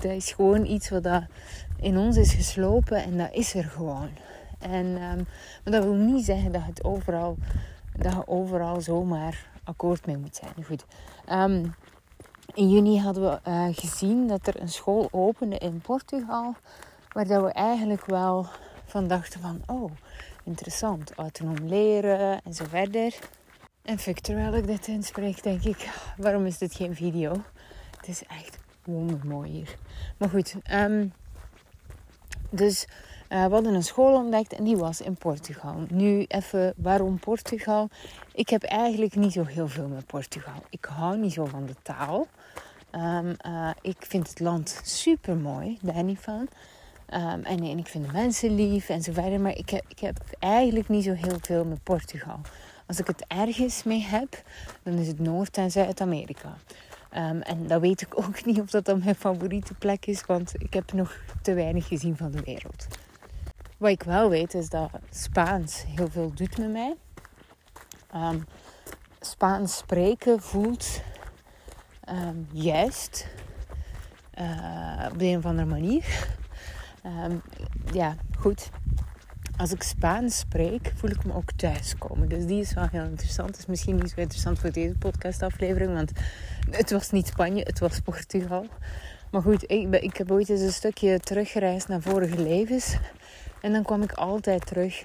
dat, 0.02 0.12
is 0.12 0.32
gewoon 0.32 0.66
iets 0.66 0.88
wat 0.88 1.02
dat 1.02 1.22
in 1.80 1.98
ons 1.98 2.16
is 2.16 2.32
geslopen. 2.32 3.02
En 3.02 3.18
dat 3.18 3.32
is 3.32 3.54
er 3.54 3.64
gewoon. 3.64 4.08
En, 4.58 4.86
um, 4.86 5.26
maar 5.64 5.72
dat 5.72 5.84
wil 5.84 5.94
niet 5.94 6.24
zeggen 6.24 6.52
dat 6.52 6.62
het 6.64 6.84
overal... 6.84 7.36
Dat 7.98 8.12
je 8.12 8.26
overal 8.26 8.80
zomaar 8.80 9.48
akkoord 9.64 10.06
mee 10.06 10.16
moet 10.16 10.36
zijn. 10.36 10.64
Goed. 10.64 10.84
Um, 11.32 11.74
in 12.54 12.70
juni 12.70 12.98
hadden 12.98 13.22
we 13.22 13.50
uh, 13.50 13.66
gezien 13.70 14.28
dat 14.28 14.46
er 14.46 14.60
een 14.60 14.68
school 14.68 15.08
opende 15.10 15.58
in 15.58 15.80
Portugal. 15.80 16.54
Waar 17.12 17.26
dat 17.26 17.42
we 17.42 17.52
eigenlijk 17.52 18.06
wel 18.06 18.46
van 18.84 19.08
dachten 19.08 19.40
van... 19.40 19.62
Oh, 19.66 19.90
interessant. 20.46 21.14
Autonoom 21.14 21.69
leren 21.69 22.43
en 22.43 22.54
zo 22.54 22.64
verder. 22.69 23.19
En 23.82 23.98
fuck, 23.98 24.20
terwijl 24.20 24.54
ik 24.54 24.66
dit 24.66 24.87
inspreek, 24.87 25.43
denk 25.43 25.62
ik, 25.62 25.88
waarom 26.16 26.46
is 26.46 26.58
dit 26.58 26.75
geen 26.75 26.94
video? 26.94 27.32
Het 27.96 28.08
is 28.08 28.22
echt 28.22 28.58
wondermooi 28.84 29.50
hier. 29.50 29.76
Maar 30.16 30.28
goed, 30.28 30.54
um, 30.72 31.12
dus 32.50 32.87
uh, 33.28 33.44
we 33.44 33.52
hadden 33.52 33.75
een 33.75 33.82
school 33.82 34.14
ontdekt 34.14 34.52
en 34.52 34.64
die 34.64 34.76
was 34.76 35.00
in 35.00 35.16
Portugal. 35.16 35.75
Nu 35.88 36.25
even, 36.28 36.75
waarom 36.76 37.19
Portugal? 37.19 37.88
Ik 38.32 38.48
heb 38.48 38.62
eigenlijk 38.62 39.14
niet 39.14 39.32
zo 39.32 39.44
heel 39.44 39.69
veel 39.69 39.88
met 39.88 40.06
Portugal. 40.06 40.62
Ik 40.70 40.84
hou 40.84 41.19
niet 41.19 41.32
zo 41.32 41.44
van 41.44 41.66
de 41.66 41.75
taal. 41.82 42.26
Um, 42.93 43.37
uh, 43.46 43.70
ik 43.81 43.96
vind 43.98 44.28
het 44.28 44.40
land 44.40 44.81
super 44.84 45.37
mooi, 45.37 45.78
daar 45.82 46.04
niet 46.04 46.20
van. 46.20 46.48
Um, 47.14 47.43
en, 47.43 47.62
ik 47.62 47.87
vind 47.87 48.06
de 48.06 48.12
mensen 48.12 48.55
lief 48.55 48.88
en 48.88 49.03
zo 49.03 49.12
verder. 49.12 49.41
Maar 49.41 49.56
ik 49.56 49.70
heb, 49.70 49.85
ik 49.88 49.99
heb 49.99 50.19
eigenlijk 50.38 50.88
niet 50.88 51.05
zo 51.05 51.12
heel 51.12 51.38
veel 51.41 51.64
met 51.64 51.82
Portugal. 51.82 52.41
Als 52.87 52.99
ik 52.99 53.06
het 53.06 53.25
ergens 53.29 53.82
mee 53.82 54.03
heb, 54.03 54.43
dan 54.82 54.94
is 54.94 55.06
het 55.06 55.19
Noord- 55.19 55.56
en 55.56 55.70
Zuid-Amerika. 55.70 56.56
Um, 57.17 57.43
en 57.43 57.67
dan 57.67 57.81
weet 57.81 58.00
ik 58.00 58.19
ook 58.25 58.44
niet 58.44 58.61
of 58.61 58.70
dat 58.70 58.85
dan 58.85 59.00
mijn 59.05 59.14
favoriete 59.14 59.75
plek 59.75 60.06
is, 60.06 60.26
want 60.26 60.53
ik 60.58 60.75
heb 60.75 60.93
nog 60.93 61.17
te 61.43 61.55
weinig 61.55 61.88
gezien 61.88 62.17
van 62.17 62.31
de 62.31 62.43
wereld. 62.44 62.87
Wat 63.76 63.91
ik 63.91 64.03
wel 64.03 64.29
weet 64.29 64.55
is 64.55 64.69
dat 64.69 64.91
Spaans 65.11 65.85
heel 65.97 66.08
veel 66.08 66.32
doet 66.35 66.58
met 66.58 66.70
mij. 66.70 66.94
Um, 68.14 68.44
Spaans 69.20 69.76
spreken 69.76 70.43
voelt 70.43 71.01
juist 72.53 73.27
uh, 74.41 75.08
op 75.13 75.19
de 75.19 75.25
een 75.25 75.36
of 75.36 75.44
andere 75.44 75.69
manier. 75.69 76.35
Um, 77.06 77.43
ja, 77.93 78.15
goed. 78.39 78.70
Als 79.56 79.72
ik 79.72 79.82
Spaans 79.82 80.39
spreek, 80.39 80.93
voel 80.94 81.10
ik 81.10 81.25
me 81.25 81.34
ook 81.34 81.53
thuiskomen. 81.53 82.29
Dus 82.29 82.46
die 82.46 82.60
is 82.60 82.75
wel 82.75 82.89
heel 82.91 83.05
interessant. 83.05 83.48
Het 83.48 83.58
is 83.58 83.67
misschien 83.67 83.96
niet 83.96 84.10
zo 84.10 84.20
interessant 84.20 84.58
voor 84.58 84.72
deze 84.72 84.94
podcastaflevering, 84.98 85.93
want 85.93 86.13
het 86.70 86.91
was 86.91 87.10
niet 87.10 87.27
Spanje, 87.27 87.63
het 87.63 87.79
was 87.79 88.01
Portugal. 88.01 88.67
Maar 89.31 89.43
goed, 89.43 89.70
ik, 89.70 89.94
ik 89.94 90.17
heb 90.17 90.31
ooit 90.31 90.48
eens 90.48 90.60
een 90.60 90.72
stukje 90.72 91.20
teruggereisd 91.20 91.89
naar 91.89 92.01
vorige 92.01 92.43
levens. 92.43 92.96
En 93.60 93.72
dan 93.72 93.82
kwam 93.82 94.03
ik 94.03 94.13
altijd 94.13 94.67
terug 94.67 95.05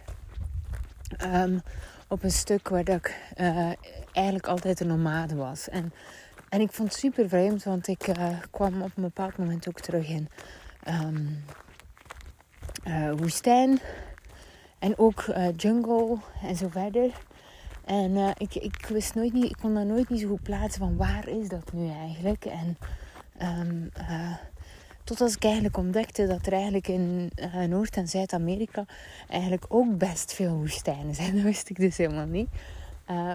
um, 1.23 1.61
op 2.07 2.23
een 2.23 2.31
stuk 2.31 2.69
waar 2.69 2.83
dat 2.83 2.95
ik 2.95 3.21
uh, 3.37 3.71
eigenlijk 4.11 4.47
altijd 4.47 4.79
een 4.79 4.87
nomade 4.87 5.35
was. 5.35 5.69
En, 5.69 5.93
en 6.49 6.61
ik 6.61 6.71
vond 6.71 6.89
het 6.89 6.99
super 6.99 7.29
vreemd, 7.29 7.63
want 7.63 7.87
ik 7.87 8.07
uh, 8.07 8.27
kwam 8.51 8.81
op 8.81 8.91
een 8.95 9.03
bepaald 9.03 9.37
moment 9.37 9.67
ook 9.67 9.79
terug 9.79 10.07
in 10.07 10.29
um, 10.87 11.43
uh, 12.87 13.11
woestijn. 13.17 13.79
En 14.79 14.97
ook 14.97 15.25
uh, 15.25 15.47
jungle 15.57 16.17
en 16.43 16.55
zo 16.55 16.67
verder. 16.69 17.11
En 17.85 18.11
uh, 18.11 18.29
ik, 18.37 18.55
ik 18.55 18.85
wist 18.85 19.15
nooit 19.15 19.33
niet, 19.33 19.45
ik 19.45 19.57
kon 19.61 19.73
daar 19.73 19.85
nooit 19.85 20.09
niet 20.09 20.19
zo 20.19 20.27
goed 20.27 20.43
plaatsen 20.43 20.79
van 20.81 20.97
waar 20.97 21.27
is 21.27 21.47
dat 21.47 21.73
nu 21.73 21.89
eigenlijk. 21.89 22.45
En 22.45 22.77
um, 23.41 23.91
tot 25.03 25.21
als 25.21 25.35
ik 25.35 25.43
eigenlijk 25.43 25.77
ontdekte 25.77 26.27
dat 26.27 26.45
er 26.45 26.53
eigenlijk 26.53 26.87
in 26.87 27.31
Noord- 27.67 27.95
en 27.95 28.07
Zuid-Amerika 28.07 28.85
eigenlijk 29.29 29.65
ook 29.67 29.97
best 29.97 30.33
veel 30.33 30.53
woestijnen 30.53 31.15
zijn. 31.15 31.33
Dat 31.35 31.43
wist 31.43 31.69
ik 31.69 31.75
dus 31.75 31.97
helemaal 31.97 32.25
niet. 32.25 32.49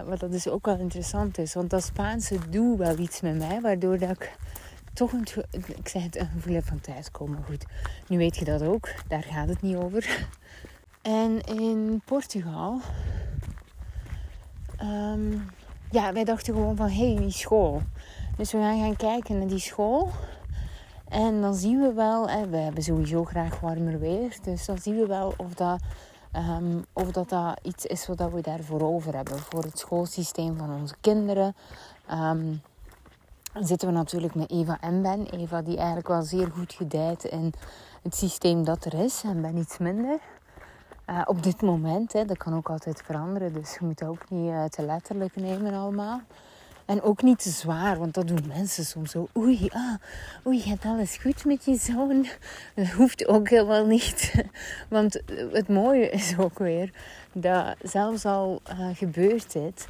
wat 0.05 0.19
dat 0.19 0.31
dus 0.31 0.47
ook 0.47 0.65
wel 0.65 0.79
interessant 0.79 1.37
is. 1.37 1.53
Want 1.53 1.69
dat 1.69 1.83
Spaanse 1.83 2.49
doet 2.49 2.77
wel 2.77 2.97
iets 2.97 3.21
met 3.21 3.37
mij, 3.37 3.61
waardoor 3.61 3.97
dat 3.97 4.09
ik 4.09 4.31
toch 4.97 5.11
een, 5.11 5.27
ik 5.51 5.87
zeg 5.87 6.03
het, 6.03 6.15
een 6.15 6.29
gevoel 6.33 6.61
van 6.61 6.79
thuiskomen. 6.79 7.43
Goed, 7.43 7.65
nu 8.07 8.17
weet 8.17 8.37
je 8.37 8.45
dat 8.45 8.61
ook. 8.61 8.89
Daar 9.07 9.23
gaat 9.23 9.47
het 9.47 9.61
niet 9.61 9.75
over. 9.75 10.27
En 11.01 11.41
in 11.41 12.01
Portugal... 12.05 12.79
Um, 14.81 15.45
ja, 15.91 16.13
wij 16.13 16.23
dachten 16.23 16.53
gewoon 16.53 16.75
van, 16.75 16.89
hé, 16.89 17.13
hey, 17.13 17.21
die 17.21 17.31
school. 17.31 17.81
Dus 18.37 18.51
we 18.51 18.57
gaan 18.57 18.79
gaan 18.79 18.95
kijken 18.95 19.37
naar 19.37 19.47
die 19.47 19.59
school. 19.59 20.09
En 21.07 21.41
dan 21.41 21.55
zien 21.55 21.81
we 21.81 21.93
wel, 21.93 22.25
we 22.49 22.57
hebben 22.57 22.83
sowieso 22.83 23.23
graag 23.23 23.59
warmer 23.59 23.99
weer. 23.99 24.37
Dus 24.41 24.65
dan 24.65 24.77
zien 24.77 24.95
we 24.95 25.05
wel 25.05 25.33
of 25.37 25.53
dat 25.53 25.81
Ehm, 26.37 26.81
of 26.93 27.11
dat 27.11 27.29
dat 27.29 27.59
iets 27.61 27.85
is 27.85 28.07
wat 28.07 28.31
we 28.31 28.41
daarvoor 28.41 28.81
over 28.81 29.15
hebben. 29.15 29.39
Voor 29.39 29.63
het 29.63 29.79
schoolsysteem 29.79 30.57
van 30.57 30.71
onze 30.71 30.95
kinderen. 31.01 31.55
Um, 32.11 32.61
zitten 33.59 33.87
we 33.87 33.93
natuurlijk 33.93 34.35
met 34.35 34.51
Eva 34.51 34.77
en 34.81 35.01
Ben. 35.01 35.25
Eva 35.25 35.61
die 35.61 35.77
eigenlijk 35.77 36.07
wel 36.07 36.21
zeer 36.21 36.51
goed 36.51 36.73
gedijt 36.73 37.23
in 37.23 37.53
het 38.01 38.15
systeem 38.15 38.63
dat 38.63 38.85
er 38.85 38.93
is. 38.93 39.23
En 39.23 39.41
Ben 39.41 39.57
iets 39.57 39.77
minder. 39.77 40.19
Uh, 41.09 41.21
op 41.25 41.43
dit 41.43 41.61
moment, 41.61 42.13
hè, 42.13 42.25
dat 42.25 42.37
kan 42.37 42.55
ook 42.55 42.69
altijd 42.69 43.01
veranderen. 43.05 43.53
Dus 43.53 43.73
je 43.73 43.85
moet 43.85 43.97
dat 43.97 44.09
ook 44.09 44.29
niet 44.29 44.51
uh, 44.51 44.63
te 44.63 44.85
letterlijk 44.85 45.35
nemen 45.35 45.73
allemaal. 45.73 46.21
En 46.87 47.01
ook 47.01 47.21
niet 47.21 47.39
te 47.39 47.49
zwaar, 47.49 47.99
want 47.99 48.13
dat 48.13 48.27
doen 48.27 48.47
mensen 48.47 48.85
soms 48.85 49.11
zo. 49.11 49.27
Oei, 49.37 49.69
ah, 49.73 49.95
oei, 50.45 50.59
gaat 50.59 50.85
alles 50.85 51.17
goed 51.17 51.45
met 51.45 51.65
je 51.65 51.75
zoon? 51.75 52.27
Dat 52.75 52.87
hoeft 52.87 53.27
ook 53.27 53.49
helemaal 53.49 53.85
niet. 53.85 54.33
Want 54.89 55.21
het 55.51 55.67
mooie 55.67 56.09
is 56.09 56.37
ook 56.37 56.59
weer 56.59 56.93
dat 57.31 57.75
zelfs 57.81 58.25
al 58.25 58.61
uh, 58.69 58.87
gebeurt 58.93 59.53
dit, 59.53 59.87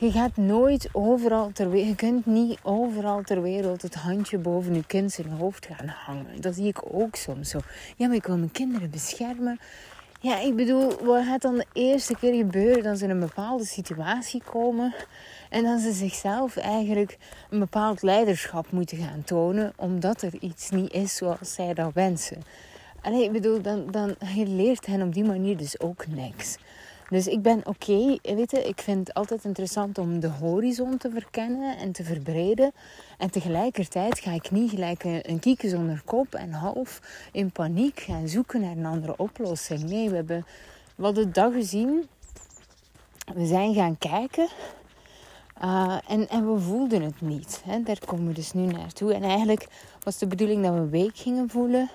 je 0.00 0.10
gaat 0.10 0.36
nooit 0.36 0.88
overal 0.92 1.50
ter 1.52 1.70
wereld, 1.70 1.88
je 1.88 1.94
kunt 1.94 2.26
niet 2.26 2.58
overal 2.62 3.22
ter 3.22 3.42
wereld 3.42 3.82
het 3.82 3.94
handje 3.94 4.38
boven 4.38 4.74
je 4.74 4.84
kind 4.86 5.12
zijn 5.12 5.28
hoofd 5.28 5.66
gaan 5.66 5.88
hangen. 5.88 6.40
Dat 6.40 6.54
zie 6.54 6.66
ik 6.66 6.80
ook 6.92 7.16
soms 7.16 7.50
zo. 7.50 7.58
Ja, 7.96 8.06
maar 8.06 8.16
ik 8.16 8.26
wil 8.26 8.36
mijn 8.36 8.52
kinderen 8.52 8.90
beschermen. 8.90 9.60
Ja, 10.20 10.38
ik 10.38 10.56
bedoel, 10.56 11.04
wat 11.04 11.24
gaat 11.24 11.42
dan 11.42 11.54
de 11.54 11.66
eerste 11.72 12.16
keer 12.16 12.34
gebeuren? 12.34 12.82
Dat 12.82 12.98
ze 12.98 13.04
in 13.04 13.10
een 13.10 13.20
bepaalde 13.20 13.64
situatie 13.64 14.42
komen 14.44 14.94
en 15.50 15.62
dan 15.62 15.78
ze 15.78 15.92
zichzelf 15.92 16.56
eigenlijk 16.56 17.18
een 17.50 17.58
bepaald 17.58 18.02
leiderschap 18.02 18.70
moeten 18.70 18.98
gaan 18.98 19.22
tonen, 19.24 19.72
omdat 19.76 20.22
er 20.22 20.32
iets 20.40 20.70
niet 20.70 20.92
is 20.92 21.16
zoals 21.16 21.54
zij 21.54 21.74
dat 21.74 21.92
wensen. 21.94 22.42
En 23.02 23.12
ik 23.12 23.32
bedoel, 23.32 23.62
dan, 23.62 23.90
dan 23.90 24.16
leert 24.34 24.86
hen 24.86 25.02
op 25.02 25.14
die 25.14 25.24
manier 25.24 25.56
dus 25.56 25.80
ook 25.80 26.06
niks. 26.06 26.58
Dus 27.08 27.26
ik 27.26 27.42
ben 27.42 27.58
oké, 27.58 27.68
okay, 27.68 28.34
weet 28.34 28.50
je, 28.50 28.62
ik 28.62 28.80
vind 28.80 28.98
het 28.98 29.16
altijd 29.16 29.44
interessant 29.44 29.98
om 29.98 30.20
de 30.20 30.28
horizon 30.28 30.96
te 30.96 31.10
verkennen 31.10 31.78
en 31.78 31.92
te 31.92 32.04
verbreden. 32.04 32.72
En 33.18 33.30
tegelijkertijd 33.30 34.18
ga 34.18 34.32
ik 34.32 34.50
niet 34.50 34.70
gelijk 34.70 35.04
een, 35.04 35.38
kieken 35.40 35.70
zonder 35.70 36.02
kop 36.04 36.34
en 36.34 36.52
half 36.52 37.00
in 37.32 37.50
paniek 37.50 38.00
gaan 38.00 38.28
zoeken 38.28 38.60
naar 38.60 38.76
een 38.76 38.86
andere 38.86 39.16
oplossing. 39.16 39.82
Nee, 39.82 40.08
we 40.08 40.16
hebben 40.16 40.46
wat 40.94 41.14
de 41.14 41.30
dag 41.30 41.52
gezien. 41.52 42.08
We 43.34 43.46
zijn 43.46 43.74
gaan 43.74 43.98
kijken 43.98 44.48
uh, 45.64 45.98
en, 46.06 46.28
en 46.28 46.52
we 46.52 46.60
voelden 46.60 47.02
het 47.02 47.20
niet. 47.20 47.62
Hè? 47.64 47.82
Daar 47.82 47.98
komen 48.06 48.26
we 48.26 48.32
dus 48.32 48.52
nu 48.52 48.66
naartoe. 48.66 49.14
En 49.14 49.22
eigenlijk 49.22 49.66
was 50.02 50.18
de 50.18 50.26
bedoeling 50.26 50.62
dat 50.62 50.72
we 50.72 50.78
een 50.78 50.90
week 50.90 51.16
gingen 51.16 51.50
voelen. 51.50 51.90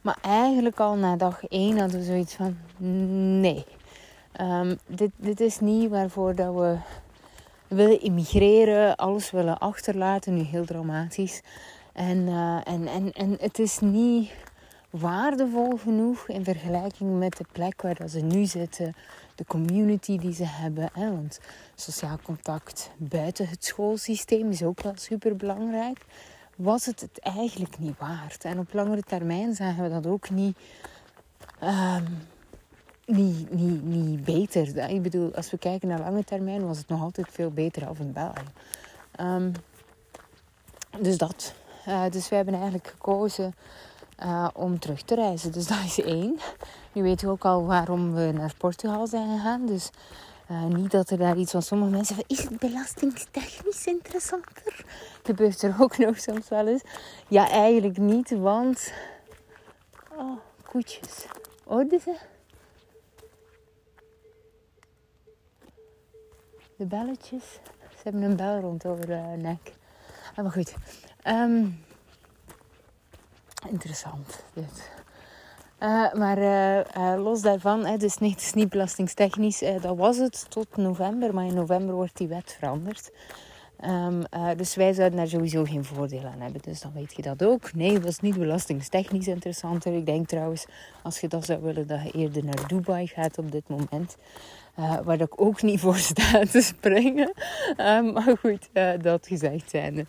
Maar 0.00 0.18
eigenlijk 0.20 0.80
al 0.80 0.94
na 0.94 1.16
dag 1.16 1.44
één 1.44 1.78
hadden 1.78 1.98
we 1.98 2.06
zoiets 2.06 2.34
van: 2.34 2.56
nee, 3.40 3.64
um, 4.40 4.78
dit, 4.86 5.10
dit 5.16 5.40
is 5.40 5.60
niet 5.60 5.90
waarvoor 5.90 6.34
dat 6.34 6.54
we 6.54 6.76
willen 7.68 8.00
immigreren, 8.00 8.96
alles 8.96 9.30
willen 9.30 9.58
achterlaten, 9.58 10.34
nu 10.34 10.40
heel 10.40 10.64
dramatisch. 10.64 11.42
En, 11.92 12.18
uh, 12.18 12.68
en, 12.68 12.86
en, 12.86 13.12
en 13.12 13.36
het 13.40 13.58
is 13.58 13.78
niet 13.78 14.30
waardevol 14.90 15.76
genoeg 15.76 16.28
in 16.28 16.44
vergelijking 16.44 17.18
met 17.18 17.36
de 17.36 17.44
plek 17.52 17.82
waar 17.82 17.94
dat 17.94 18.10
ze 18.10 18.20
nu 18.20 18.44
zitten, 18.44 18.94
de 19.34 19.44
community 19.44 20.18
die 20.18 20.32
ze 20.34 20.44
hebben. 20.46 20.90
Hè? 20.92 21.10
Want 21.10 21.40
sociaal 21.74 22.18
contact 22.22 22.90
buiten 22.96 23.48
het 23.48 23.64
schoolsysteem 23.64 24.50
is 24.50 24.62
ook 24.62 24.82
wel 24.82 24.92
super 24.96 25.36
belangrijk. 25.36 26.04
Was 26.56 26.86
het 26.86 27.00
het 27.00 27.18
eigenlijk 27.18 27.78
niet 27.78 27.98
waard? 27.98 28.44
En 28.44 28.58
op 28.58 28.72
langere 28.72 29.02
termijn 29.02 29.54
zagen 29.54 29.82
we 29.82 29.88
dat 29.88 30.06
ook 30.06 30.30
niet, 30.30 30.56
um, 31.62 32.06
niet, 33.06 33.50
niet, 33.50 33.84
niet 33.84 34.24
beter. 34.24 34.90
Ik 34.90 35.02
bedoel, 35.02 35.34
als 35.34 35.50
we 35.50 35.58
kijken 35.58 35.88
naar 35.88 35.98
lange 35.98 36.24
termijn, 36.24 36.66
was 36.66 36.78
het 36.78 36.88
nog 36.88 37.02
altijd 37.02 37.26
veel 37.30 37.50
beter 37.50 37.86
af 37.86 37.98
in 37.98 38.12
België. 38.12 38.48
Um, 39.20 39.52
dus 41.00 41.18
dat. 41.18 41.54
Uh, 41.88 42.10
dus 42.10 42.28
wij 42.28 42.38
hebben 42.38 42.54
eigenlijk 42.54 42.86
gekozen 42.86 43.54
uh, 44.22 44.48
om 44.54 44.78
terug 44.78 45.02
te 45.02 45.14
reizen. 45.14 45.52
Dus 45.52 45.66
dat 45.66 45.78
is 45.84 46.00
één. 46.00 46.38
Nu 46.92 47.02
weet 47.02 47.20
je 47.20 47.28
ook 47.28 47.44
al 47.44 47.64
waarom 47.64 48.14
we 48.14 48.32
naar 48.34 48.54
Portugal 48.58 49.06
zijn 49.06 49.36
gegaan. 49.36 49.66
Dus 49.66 49.90
uh, 50.50 50.64
niet 50.64 50.90
dat 50.90 51.10
er 51.10 51.18
daar 51.18 51.36
iets 51.36 51.50
van 51.50 51.62
sommige 51.62 51.90
mensen 51.90 52.14
van 52.14 52.24
is 52.26 52.42
het 52.42 52.58
belastingtechnisch 52.58 53.86
interessanter? 53.86 54.84
Gebeurt 55.22 55.62
er 55.62 55.74
ook 55.78 55.98
nog 55.98 56.18
soms 56.18 56.48
wel 56.48 56.66
eens. 56.66 56.82
Ja, 57.28 57.48
eigenlijk 57.48 57.98
niet, 57.98 58.30
want. 58.30 58.92
Oh, 60.16 60.38
koetjes. 60.62 61.26
Hoorden 61.64 62.00
ze? 62.00 62.14
De 66.76 66.86
belletjes. 66.86 67.44
Ze 67.90 68.00
hebben 68.02 68.22
een 68.22 68.36
bel 68.36 68.60
rond 68.60 68.86
over 68.86 69.06
de 69.06 69.34
nek. 69.38 69.72
Ah, 70.34 70.42
maar 70.42 70.52
goed. 70.52 70.74
Um, 71.26 71.84
interessant 73.68 74.44
dit. 74.52 74.90
Uh, 75.80 76.12
maar 76.12 76.38
uh, 76.38 76.78
uh, 76.78 77.22
los 77.22 77.42
daarvan, 77.42 77.84
hè, 77.84 77.96
dus 77.96 78.18
nee, 78.18 78.30
het 78.30 78.40
is 78.40 78.52
niet 78.52 78.68
belastingstechnisch. 78.68 79.58
dat 79.80 79.96
was 79.96 80.16
het 80.16 80.46
tot 80.50 80.76
november, 80.76 81.34
maar 81.34 81.44
in 81.44 81.54
november 81.54 81.94
wordt 81.94 82.16
die 82.16 82.28
wet 82.28 82.56
veranderd. 82.58 83.10
Um, 83.84 84.22
dus 84.56 84.74
wij 84.74 84.92
zouden 84.92 85.18
daar 85.18 85.28
sowieso 85.28 85.64
geen 85.64 85.84
voordeel 85.84 86.24
aan 86.24 86.40
hebben. 86.40 86.60
Dus 86.62 86.80
dan 86.80 86.92
weet 86.92 87.16
je 87.16 87.22
dat 87.22 87.44
ook. 87.44 87.72
Nee, 87.74 87.92
het 87.92 88.04
was 88.04 88.20
niet 88.20 88.38
belastingstechnisch 88.38 89.28
interessanter. 89.28 89.94
Ik 89.94 90.06
denk 90.06 90.28
trouwens, 90.28 90.66
als 91.02 91.20
je 91.20 91.28
dat 91.28 91.44
zou 91.44 91.62
willen, 91.62 91.86
dat 91.86 92.02
je 92.02 92.10
eerder 92.10 92.44
naar 92.44 92.68
Dubai 92.68 93.06
gaat 93.06 93.38
op 93.38 93.52
dit 93.52 93.68
moment. 93.68 94.16
Waar 95.04 95.20
ik 95.20 95.40
ook 95.40 95.62
niet 95.62 95.80
voor 95.80 95.96
sta 95.96 96.44
te 96.52 96.60
springen. 96.60 97.32
Um, 97.76 98.12
maar 98.12 98.36
goed, 98.40 98.68
dat 99.02 99.26
gezegd 99.26 99.70
zijnde. 99.70 100.06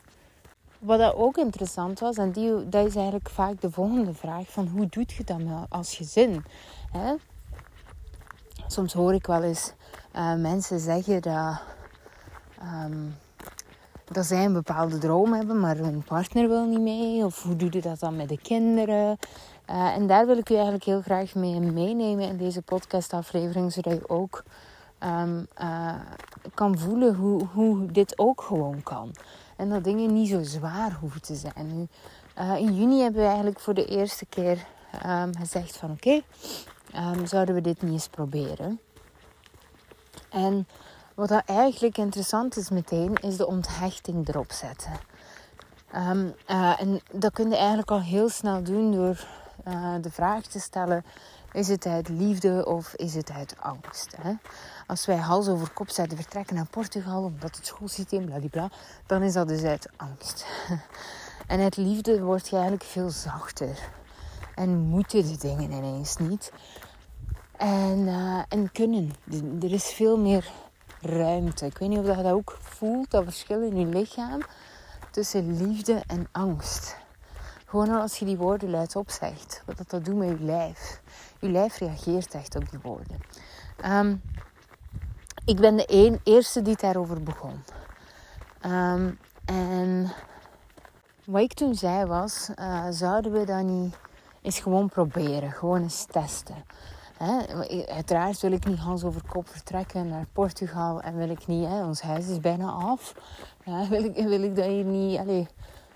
Wat 0.80 1.00
dat 1.00 1.16
ook 1.16 1.38
interessant 1.38 2.00
was, 2.00 2.18
en 2.18 2.32
die, 2.32 2.70
dat 2.70 2.88
is 2.88 2.96
eigenlijk 2.96 3.30
vaak 3.30 3.62
de 3.62 3.72
volgende 3.72 4.14
vraag: 4.14 4.52
van 4.52 4.68
hoe 4.68 4.88
doet 4.90 5.12
je 5.12 5.24
dat 5.24 5.42
als 5.70 5.96
gezin? 5.96 6.44
Hè? 6.92 7.14
Soms 8.68 8.94
hoor 8.94 9.14
ik 9.14 9.28
wel 9.28 9.44
eens 9.44 9.74
uh, 10.16 10.36
mensen 10.36 10.80
zeggen 10.80 11.22
dat, 11.22 11.62
um, 12.62 13.16
dat 14.12 14.26
zij 14.26 14.46
een 14.46 14.54
bepaalde 14.54 14.98
droom 14.98 15.34
hebben, 15.34 15.60
maar 15.60 15.78
hun 15.78 16.04
partner 16.04 16.48
wil 16.48 16.66
niet 16.66 16.82
mee. 16.82 17.26
Of 17.26 17.44
hoe 17.44 17.56
doe 17.56 17.70
je 17.72 17.82
dat 17.82 18.00
dan 18.00 18.16
met 18.16 18.30
de 18.30 18.40
kinderen? 18.42 19.18
Uh, 19.70 19.96
en 19.96 20.08
daar 20.08 20.26
wil 20.26 20.38
ik 20.38 20.50
u 20.50 20.54
eigenlijk 20.54 20.84
heel 20.84 21.02
graag 21.02 21.36
mee 21.36 21.60
meenemen 21.60 22.28
in 22.28 22.38
deze 22.38 22.62
podcastaflevering, 22.62 23.74
zodat 23.74 23.94
je 23.94 24.10
ook 24.10 24.44
um, 25.00 25.48
uh, 25.62 25.94
kan 26.54 26.78
voelen 26.78 27.16
hoe, 27.16 27.46
hoe 27.54 27.86
dit 27.86 28.20
ook 28.20 28.42
gewoon 28.42 28.84
kan. 28.84 29.12
En 29.58 29.70
dat 29.70 29.84
dingen 29.84 30.14
niet 30.14 30.30
zo 30.30 30.44
zwaar 30.44 30.98
hoeven 31.00 31.22
te 31.22 31.36
zijn. 31.36 31.90
Uh, 32.40 32.58
in 32.58 32.76
juni 32.76 33.02
hebben 33.02 33.22
we 33.22 33.28
eigenlijk 33.28 33.60
voor 33.60 33.74
de 33.74 33.86
eerste 33.86 34.26
keer 34.26 34.66
um, 35.06 35.36
gezegd 35.38 35.78
van 35.78 35.92
oké, 35.92 36.22
um, 36.96 37.26
zouden 37.26 37.56
we 37.56 37.62
dit 37.62 37.82
niet 37.82 37.92
eens 37.92 38.08
proberen. 38.08 38.80
En 40.30 40.68
wat 41.14 41.30
dat 41.30 41.44
eigenlijk 41.46 41.98
interessant 41.98 42.58
is 42.58 42.70
meteen, 42.70 43.16
is 43.16 43.38
de 43.38 43.48
onthechting 43.48 44.28
erop 44.28 44.52
zetten. 44.52 44.92
En 45.88 47.02
dat 47.12 47.34
kun 47.34 47.50
je 47.50 47.56
eigenlijk 47.56 47.92
al 47.92 48.02
heel 48.02 48.30
snel 48.30 48.64
doen 48.64 48.92
door 48.92 49.26
uh, 49.68 49.96
de 50.02 50.12
vraag 50.12 50.44
te 50.44 50.60
stellen: 50.60 51.06
is 51.52 51.68
het 51.68 51.86
uit 51.86 52.10
liefde 52.10 52.66
of 52.66 52.94
is 52.94 53.14
het 53.14 53.32
uit 53.32 53.56
angst? 53.60 54.16
Hè? 54.22 54.34
Als 54.88 55.06
wij 55.06 55.18
hals 55.18 55.48
over 55.48 55.72
kop 55.72 55.90
zouden 55.90 56.18
vertrekken 56.18 56.56
naar 56.56 56.68
Portugal, 56.70 57.24
omdat 57.24 57.56
het 57.56 57.66
schoolsysteem 57.66 58.26
bladibla, 58.26 58.70
dan 59.06 59.22
is 59.22 59.34
dat 59.34 59.48
dus 59.48 59.64
uit 59.64 59.90
angst. 59.98 60.46
En 61.48 61.60
uit 61.60 61.78
liefde 61.78 62.22
word 62.22 62.48
je 62.48 62.54
eigenlijk 62.56 62.84
veel 62.84 63.10
zachter. 63.10 63.80
En 64.56 64.78
moeten 64.78 65.28
de 65.28 65.38
dingen 65.38 65.72
ineens 65.72 66.18
niet. 66.18 66.52
En, 67.58 68.00
uh, 68.00 68.42
en 68.50 68.72
kunnen. 68.72 69.14
Er 69.62 69.74
is 69.74 69.86
veel 69.86 70.18
meer 70.18 70.52
ruimte. 71.02 71.66
Ik 71.66 71.78
weet 71.78 71.90
niet 71.90 72.00
of 72.00 72.06
je 72.06 72.24
dat 72.24 72.32
ook 72.32 72.58
voelt, 72.60 73.12
dat 73.12 73.24
verschil 73.24 73.62
in 73.62 73.80
je 73.80 73.86
lichaam 73.86 74.42
tussen 75.12 75.68
liefde 75.68 76.04
en 76.08 76.28
angst. 76.32 76.96
Gewoon 77.76 78.02
als 78.02 78.18
je 78.18 78.26
die 78.26 78.38
woorden 78.38 78.70
luid 78.70 78.96
opzegt, 78.96 79.64
wat 79.66 79.78
dat, 79.78 79.90
dat 79.90 80.06
doet 80.06 80.16
met 80.16 80.28
je 80.28 80.40
lijf. 80.40 81.02
Je 81.40 81.50
lijf 81.50 81.78
reageert 81.78 82.34
echt 82.34 82.56
op 82.56 82.70
die 82.70 82.80
woorden. 82.82 83.20
Um, 83.86 84.22
ik 85.46 85.60
ben 85.60 85.76
de 85.76 85.86
een, 85.88 86.20
eerste 86.24 86.62
die 86.62 86.78
daarover 86.78 87.24
begon. 87.24 87.64
Um, 88.66 89.20
en 89.46 90.12
wat 91.26 91.42
ik 91.42 91.54
toen 91.54 91.76
zei 91.76 92.06
was, 92.06 92.50
uh, 92.60 92.86
zouden 92.90 93.32
we 93.32 93.46
dat 93.46 93.64
niet 93.64 93.96
eens 94.42 94.60
gewoon 94.60 94.90
proberen, 94.90 95.52
gewoon 95.52 95.82
eens 95.82 96.06
testen. 96.06 96.66
Uiteraard 97.88 98.42
wil 98.42 98.52
ik 98.52 98.66
niet 98.66 98.80
hals 98.80 99.04
over 99.04 99.22
kop 99.28 99.50
vertrekken 99.50 100.08
naar 100.08 100.26
Portugal 100.34 101.02
en 101.02 101.18
wil 101.18 101.30
ik 101.30 101.48
niet, 101.48 101.68
ons 101.68 102.02
huis 102.02 102.28
is 102.28 102.40
bijna 102.40 102.70
af. 102.70 103.14
Ja, 103.66 103.88
wil, 103.90 104.04
ik, 104.04 104.16
wil 104.16 104.44
ik 104.44 104.56
dat 104.56 104.66
hier 104.66 104.84
niet, 104.84 105.20
allez, 105.20 105.46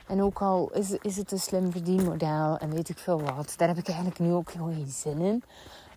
en 0.10 0.22
ook 0.22 0.42
al 0.42 0.70
is, 0.74 0.92
is 0.92 1.18
het 1.18 1.32
een 1.32 1.40
slim 1.40 1.72
verdienmodel 1.72 2.58
en 2.58 2.70
weet 2.70 2.90
ik 2.90 2.98
veel 2.98 3.22
wat, 3.22 3.54
daar 3.58 3.68
heb 3.68 3.78
ik 3.78 3.88
eigenlijk 3.88 4.20
nu 4.20 4.34
ook 4.34 4.52
gewoon 4.52 4.74
geen 4.74 4.88
zin 4.88 5.20
in. 5.22 5.44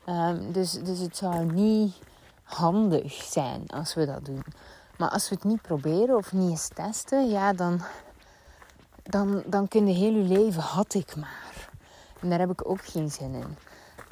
Ehm, 0.05 0.53
dus, 0.53 0.73
dus 0.73 0.99
het 0.99 1.17
zou 1.17 1.45
niet 1.45 1.95
handig 2.43 3.13
zijn 3.13 3.67
als 3.67 3.95
we 3.95 4.07
dat 4.07 4.25
doen. 4.25 4.45
Maar 4.99 5.11
als 5.11 5.29
we 5.29 5.35
het 5.35 5.45
niet 5.45 5.63
proberen 5.63 6.17
of 6.17 6.33
niet 6.33 6.51
eens 6.51 6.69
testen, 6.75 7.29
ja, 7.29 7.53
dan, 7.53 7.81
dan, 9.03 9.43
dan 9.47 9.69
kun 9.69 9.87
je 9.87 9.95
heel 9.95 10.13
je 10.13 10.39
leven 10.39 10.63
had 10.63 10.95
ik 10.95 11.17
maar. 11.17 11.71
En 12.21 12.31
daar 12.31 12.39
heb 12.39 12.51
ik 12.51 12.69
ook 12.69 12.85
geen 12.85 13.11
zin 13.11 13.35
in. 13.35 13.57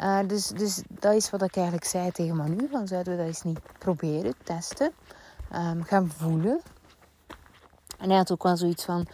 Uh, 0.00 0.18
dus, 0.26 0.46
dus 0.46 0.82
dat 0.88 1.14
is 1.14 1.30
wat 1.30 1.42
ik 1.42 1.56
eigenlijk 1.56 1.86
zei 1.86 2.10
tegen 2.10 2.36
Manu. 2.36 2.68
Van 2.70 2.86
zouden 2.86 3.12
we 3.12 3.18
dat 3.18 3.28
eens 3.28 3.42
niet 3.42 3.60
proberen, 3.78 4.34
testen. 4.44 4.92
Um, 5.54 5.82
gaan 5.82 6.10
voelen. 6.16 6.60
En 8.00 8.08
hij 8.08 8.18
had 8.18 8.32
ook 8.32 8.42
wel 8.42 8.56
zoiets 8.56 8.84
van... 8.84 9.06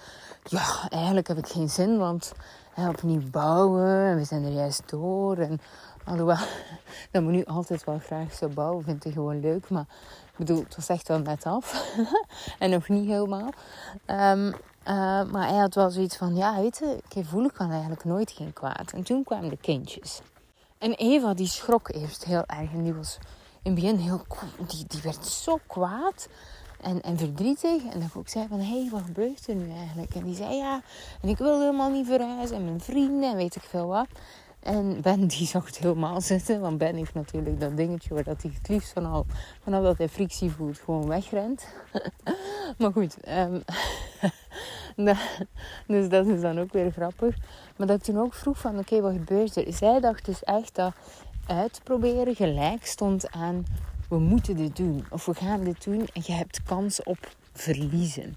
Ja, 0.45 0.89
eigenlijk 0.89 1.29
heb 1.29 1.39
ik 1.39 1.47
geen 1.47 1.71
zin, 1.71 1.99
want 1.99 2.33
hè, 2.73 2.89
opnieuw 2.89 3.31
bouwen. 3.31 4.07
En 4.07 4.17
we 4.17 4.25
zijn 4.25 4.45
er 4.45 4.53
juist 4.53 4.83
door. 4.87 5.37
En 5.37 5.61
alhoewel, 6.05 6.37
dat 7.11 7.23
moet 7.23 7.33
nu 7.33 7.45
altijd 7.45 7.85
wel 7.85 7.99
graag 7.99 8.35
zo 8.35 8.49
bouwen. 8.49 8.85
Vind 8.85 9.05
ik 9.05 9.13
gewoon 9.13 9.41
leuk. 9.41 9.69
Maar 9.69 9.87
ik 10.33 10.37
bedoel, 10.37 10.63
het 10.63 10.77
was 10.77 10.89
echt 10.89 11.09
wel 11.09 11.19
net 11.19 11.47
af. 11.47 11.95
en 12.59 12.71
nog 12.71 12.89
niet 12.89 13.09
helemaal. 13.09 13.51
Um, 14.07 14.47
uh, 14.47 14.55
maar 15.25 15.49
hij 15.49 15.59
had 15.59 15.75
wel 15.75 15.91
zoiets 15.91 16.17
van, 16.17 16.37
ja, 16.37 16.61
weet 16.61 16.79
je, 16.79 17.03
ik 17.09 17.25
voelen 17.27 17.53
kan 17.53 17.71
eigenlijk 17.71 18.05
nooit 18.05 18.31
geen 18.31 18.53
kwaad. 18.53 18.93
En 18.93 19.03
toen 19.03 19.25
kwamen 19.25 19.49
de 19.49 19.57
kindjes. 19.57 20.21
En 20.79 20.93
Eva 20.93 21.35
die 21.35 21.47
schrok 21.47 21.89
eerst 21.89 22.25
heel 22.25 22.45
erg. 22.47 22.73
En 22.73 22.83
die 22.83 22.95
was 22.95 23.19
in 23.63 23.73
het 23.73 23.75
begin 23.75 23.97
heel... 23.97 24.23
Die, 24.67 24.85
die 24.87 25.01
werd 25.03 25.27
zo 25.27 25.59
kwaad 25.67 26.29
en, 26.81 27.03
en 27.03 27.19
verdrietig. 27.19 27.85
En 27.85 28.01
dan 28.01 28.23
ik 28.23 28.29
zei 28.29 28.47
van, 28.49 28.59
hé, 28.59 28.81
hey, 28.81 28.89
wat 28.91 29.03
gebeurt 29.07 29.49
er 29.49 29.55
nu 29.55 29.71
eigenlijk? 29.71 30.15
En 30.15 30.25
die 30.25 30.35
zei, 30.35 30.55
ja, 30.55 30.83
en 31.23 31.29
ik 31.29 31.39
wil 31.39 31.61
helemaal 31.61 31.91
niet 31.91 32.07
verhuizen. 32.07 32.57
En 32.57 32.65
mijn 32.65 32.81
vrienden 32.81 33.31
en 33.31 33.37
weet 33.37 33.57
ik 33.57 33.63
veel 33.63 33.87
wat. 33.87 34.07
En 34.61 35.01
Ben 35.03 35.27
die 35.37 35.47
zag 35.47 35.67
het 35.67 35.79
helemaal 35.79 36.21
zitten. 36.21 36.61
Want 36.61 36.79
Ben 36.79 36.97
heeft 36.97 37.15
natuurlijk 37.15 37.61
dat 37.61 37.77
dingetje 37.77 38.15
waar 38.15 38.25
dat 38.25 38.43
hij 38.43 38.51
het 38.55 38.69
liefst 38.69 38.93
vanaf, 38.93 39.27
vanaf 39.63 39.83
dat 39.83 39.99
hij 39.99 40.09
frictie 40.09 40.51
voelt 40.51 40.79
gewoon 40.79 41.09
wegrent. 41.09 41.67
maar 42.79 42.93
goed. 42.93 43.17
Um, 44.99 45.15
dus 45.87 46.09
dat 46.09 46.27
is 46.27 46.41
dan 46.41 46.59
ook 46.59 46.73
weer 46.73 46.91
grappig. 46.91 47.37
Maar 47.77 47.87
dat 47.87 47.97
ik 47.97 48.03
toen 48.03 48.19
ook 48.19 48.35
vroeg 48.35 48.59
van 48.59 48.79
oké, 48.79 49.01
wat 49.01 49.13
gebeurt 49.13 49.57
er? 49.57 49.73
Zij 49.73 50.01
dacht 50.01 50.25
dus 50.25 50.45
echt 50.45 50.75
dat 50.75 50.93
uitproberen 51.47 52.35
gelijk 52.35 52.87
stond 52.87 53.31
aan 53.31 53.65
we 54.09 54.19
moeten 54.19 54.57
dit 54.57 54.77
doen. 54.77 55.07
Of 55.11 55.27
we 55.27 55.35
gaan 55.35 55.65
dit 55.65 55.85
doen 55.85 56.09
en 56.13 56.23
je 56.25 56.33
hebt 56.33 56.63
kans 56.63 57.03
op 57.03 57.35
verliezen. 57.53 58.37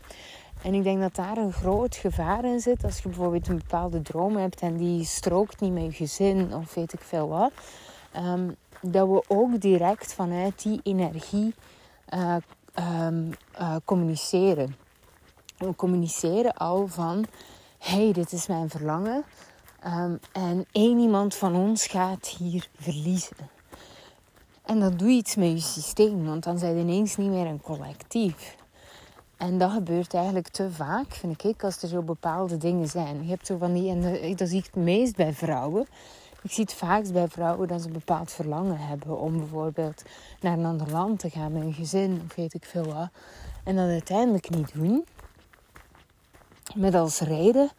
En 0.61 0.73
ik 0.73 0.83
denk 0.83 0.99
dat 0.99 1.15
daar 1.15 1.37
een 1.37 1.53
groot 1.53 1.95
gevaar 1.95 2.45
in 2.45 2.59
zit. 2.59 2.83
Als 2.83 2.97
je 2.97 3.09
bijvoorbeeld 3.09 3.47
een 3.47 3.57
bepaalde 3.57 4.01
droom 4.01 4.37
hebt 4.37 4.61
en 4.61 4.77
die 4.77 5.03
strookt 5.03 5.59
niet 5.59 5.73
met 5.73 5.83
je 5.83 5.91
gezin 5.91 6.53
of 6.53 6.73
weet 6.73 6.93
ik 6.93 7.01
veel 7.01 7.27
wat. 7.27 7.51
Um, 8.17 8.55
dat 8.81 9.07
we 9.07 9.23
ook 9.27 9.61
direct 9.61 10.13
vanuit 10.13 10.63
die 10.63 10.79
energie 10.83 11.53
uh, 12.13 12.35
um, 13.05 13.29
uh, 13.59 13.75
communiceren. 13.85 14.75
We 15.57 15.75
communiceren 15.75 16.53
al 16.53 16.87
van: 16.87 17.25
hey, 17.77 18.11
dit 18.11 18.31
is 18.31 18.47
mijn 18.47 18.69
verlangen. 18.69 19.23
Um, 19.85 20.19
en 20.31 20.65
één 20.71 20.99
iemand 20.99 21.35
van 21.35 21.55
ons 21.55 21.87
gaat 21.87 22.27
hier 22.27 22.69
verliezen. 22.79 23.35
En 24.69 24.79
dat 24.79 24.99
doe 24.99 25.09
iets 25.09 25.35
met 25.35 25.51
je 25.51 25.59
systeem, 25.59 26.25
want 26.25 26.43
dan 26.43 26.57
zijn 26.57 26.75
je 26.75 26.81
ineens 26.81 27.17
niet 27.17 27.29
meer 27.29 27.45
een 27.45 27.61
collectief. 27.61 28.55
En 29.37 29.57
dat 29.57 29.71
gebeurt 29.71 30.13
eigenlijk 30.13 30.47
te 30.47 30.71
vaak, 30.71 31.13
vind 31.13 31.43
ik, 31.43 31.63
als 31.63 31.81
er 31.81 31.87
zo 31.87 32.01
bepaalde 32.01 32.57
dingen 32.57 32.87
zijn. 32.87 33.23
Je 33.23 33.29
hebt 33.29 33.45
zo 33.45 33.57
van 33.57 33.73
die, 33.73 33.89
en 33.89 34.35
dat 34.35 34.49
zie 34.49 34.57
ik 34.57 34.65
het 34.65 34.75
meest 34.75 35.15
bij 35.15 35.33
vrouwen. 35.33 35.87
Ik 36.41 36.51
zie 36.51 36.63
het 36.63 36.73
vaakst 36.73 37.13
bij 37.13 37.27
vrouwen 37.27 37.67
dat 37.67 37.81
ze 37.81 37.87
een 37.87 37.93
bepaald 37.93 38.31
verlangen 38.31 38.77
hebben 38.77 39.19
om 39.19 39.37
bijvoorbeeld 39.37 40.03
naar 40.39 40.57
een 40.57 40.65
ander 40.65 40.91
land 40.91 41.19
te 41.19 41.29
gaan 41.29 41.51
met 41.51 41.61
een 41.61 41.73
gezin 41.73 42.21
of 42.25 42.35
weet 42.35 42.53
ik 42.53 42.65
veel 42.65 42.85
wat. 42.85 43.09
En 43.63 43.75
dat 43.75 43.89
uiteindelijk 43.89 44.49
niet 44.49 44.73
doen. 44.73 45.05
Met 46.75 46.95
als 46.95 47.19
reden, 47.19 47.69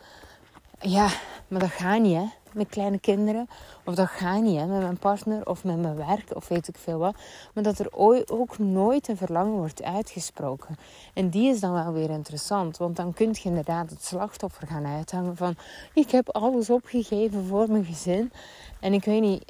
ja, 0.81 1.09
maar 1.49 1.61
dat 1.61 1.71
gaat 1.71 2.01
niet 2.01 2.17
hè, 2.17 2.27
met 2.55 2.69
kleine 2.69 2.99
kinderen. 2.99 3.49
Of 3.85 3.95
dat 3.95 4.09
gaat 4.09 4.43
niet 4.43 4.59
hè, 4.59 4.67
met 4.67 4.81
mijn 4.81 4.99
partner 4.99 5.47
of 5.47 5.65
met 5.65 5.79
mijn 5.79 5.97
werk 5.97 6.35
of 6.35 6.49
weet 6.49 6.69
ik 6.69 6.77
veel 6.77 6.99
wat. 6.99 7.15
Maar 7.55 7.65
dat 7.65 7.79
er 7.79 7.89
ook 8.29 8.59
nooit 8.59 9.09
een 9.09 9.17
verlangen 9.17 9.57
wordt 9.57 9.83
uitgesproken. 9.83 10.77
En 11.15 11.29
die 11.29 11.51
is 11.51 11.61
dan 11.61 11.73
wel 11.73 11.93
weer 11.93 12.11
interessant. 12.11 12.77
Want 12.77 12.97
dan 12.97 13.13
kun 13.13 13.29
je 13.33 13.49
inderdaad 13.49 13.91
het 13.91 14.05
slachtoffer 14.05 14.67
gaan 14.67 14.87
uithangen 14.87 15.37
van... 15.37 15.55
Ik 15.95 16.11
heb 16.11 16.29
alles 16.29 16.71
opgegeven 16.71 17.47
voor 17.47 17.71
mijn 17.71 17.85
gezin. 17.85 18.33
En 18.81 18.93
ik 18.93 19.05
weet 19.05 19.21
niet... 19.21 19.45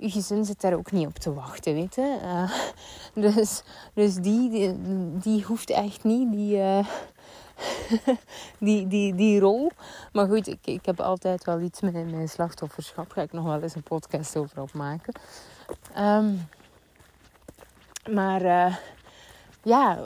Je 0.00 0.10
gezin 0.10 0.44
zit 0.44 0.60
daar 0.60 0.74
ook 0.74 0.92
niet 0.92 1.06
op 1.06 1.18
te 1.18 1.34
wachten, 1.34 1.74
weet 1.74 1.94
je. 1.94 2.18
Uh, 2.22 2.52
dus 3.34 3.62
dus 3.94 4.14
die, 4.14 4.74
die, 5.20 5.44
hoeft 5.44 5.70
echt 5.70 6.04
niet 6.04 6.32
die... 6.32 6.56
Uh, 6.56 6.86
die, 8.58 8.86
die, 8.86 9.14
die 9.14 9.40
rol. 9.40 9.70
Maar 10.12 10.26
goed, 10.26 10.46
ik, 10.46 10.58
ik 10.64 10.86
heb 10.86 11.00
altijd 11.00 11.44
wel 11.44 11.60
iets 11.60 11.80
met 11.80 11.92
mijn 11.92 12.28
slachtofferschap. 12.28 13.10
Ga 13.12 13.22
ik 13.22 13.32
nog 13.32 13.44
wel 13.44 13.62
eens 13.62 13.74
een 13.74 13.82
podcast 13.82 14.36
over 14.36 14.60
opmaken. 14.60 15.14
Um, 15.98 16.48
maar 18.10 18.42
uh, 18.42 18.76
ja, 19.62 19.98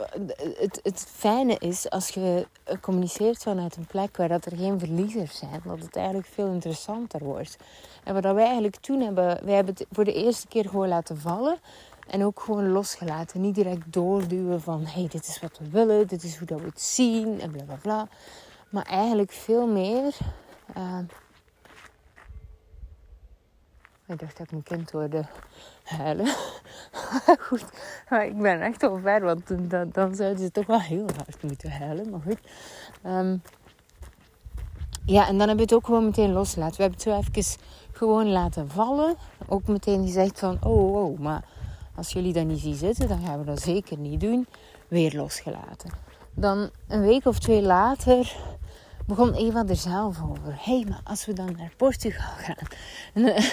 het, 0.59 0.79
het 0.83 1.07
fijne 1.09 1.57
is 1.57 1.89
als 1.89 2.09
je 2.09 2.47
communiceert 2.81 3.43
vanuit 3.43 3.75
een 3.75 3.85
plek 3.85 4.17
waar 4.17 4.27
dat 4.27 4.45
er 4.45 4.57
geen 4.57 4.79
verliezers 4.79 5.37
zijn, 5.37 5.61
dat 5.65 5.79
het 5.79 5.95
eigenlijk 5.95 6.27
veel 6.27 6.47
interessanter 6.51 7.23
wordt. 7.23 7.57
En 8.03 8.13
wat 8.13 8.23
wij 8.23 8.45
eigenlijk 8.45 8.75
toen 8.75 9.01
hebben, 9.01 9.45
wij 9.45 9.55
hebben 9.55 9.75
het 9.77 9.87
voor 9.91 10.03
de 10.03 10.13
eerste 10.13 10.47
keer 10.47 10.69
gewoon 10.69 10.87
laten 10.87 11.17
vallen. 11.17 11.57
En 12.07 12.23
ook 12.23 12.39
gewoon 12.39 12.69
losgelaten. 12.69 13.41
Niet 13.41 13.55
direct 13.55 13.93
doorduwen 13.93 14.61
van 14.61 14.85
hey, 14.85 15.07
dit 15.07 15.27
is 15.27 15.39
wat 15.39 15.57
we 15.57 15.69
willen, 15.69 16.07
dit 16.07 16.23
is 16.23 16.37
hoe 16.37 16.47
dat 16.47 16.59
we 16.59 16.65
het 16.65 16.81
zien 16.81 17.41
en 17.41 17.51
bla 17.51 17.63
bla 17.63 17.75
bla. 17.81 18.07
Maar 18.69 18.85
eigenlijk 18.85 19.31
veel 19.31 19.67
meer. 19.67 20.17
Uh... 20.77 20.99
Ik 24.07 24.19
dacht 24.19 24.37
dat 24.37 24.45
ik 24.45 24.51
mijn 24.51 24.63
kind 24.63 24.91
hoorde 24.91 25.25
huilen. 25.83 26.27
goed, 27.47 27.65
maar 28.09 28.25
ik 28.25 28.37
ben 28.37 28.61
echt 28.61 28.83
al 28.83 28.99
ver, 28.99 29.21
want 29.21 29.69
dan, 29.69 29.89
dan 29.91 30.15
zouden 30.15 30.39
ze 30.39 30.51
toch 30.51 30.65
wel 30.65 30.81
heel 30.81 31.05
hard 31.15 31.43
moeten 31.43 31.71
huilen. 31.71 32.09
Maar 32.09 32.21
goed. 32.21 32.39
Um... 33.05 33.41
ja, 35.05 35.27
en 35.27 35.37
dan 35.37 35.47
heb 35.47 35.57
je 35.57 35.63
het 35.63 35.73
ook 35.73 35.85
gewoon 35.85 36.05
meteen 36.05 36.31
losgelaten. 36.31 36.75
We 36.75 36.81
hebben 36.81 36.99
het 36.99 37.33
zo 37.33 37.41
even 37.41 37.61
gewoon 37.91 38.27
laten 38.27 38.69
vallen. 38.69 39.15
Ook 39.47 39.67
meteen 39.67 40.05
gezegd 40.05 40.39
van, 40.39 40.57
oh, 40.63 40.95
oh, 40.95 41.19
maar 41.19 41.43
als 41.95 42.13
jullie 42.13 42.33
dat 42.33 42.45
niet 42.45 42.59
zien 42.59 42.75
zitten, 42.75 43.07
dan 43.07 43.21
gaan 43.25 43.39
we 43.39 43.45
dat 43.45 43.61
zeker 43.61 43.97
niet 43.97 44.19
doen. 44.19 44.47
Weer 44.87 45.15
losgelaten. 45.15 45.91
Dan 46.35 46.69
een 46.87 47.01
week 47.01 47.25
of 47.25 47.39
twee 47.39 47.61
later 47.61 48.35
begon 49.05 49.33
Eva 49.33 49.65
er 49.67 49.75
zelf 49.75 50.21
over. 50.29 50.55
Hé, 50.59 50.75
hey, 50.75 50.85
maar 50.89 51.01
als 51.03 51.25
we 51.25 51.33
dan 51.33 51.55
naar 51.57 51.73
Portugal 51.77 52.33
gaan. 52.37 52.67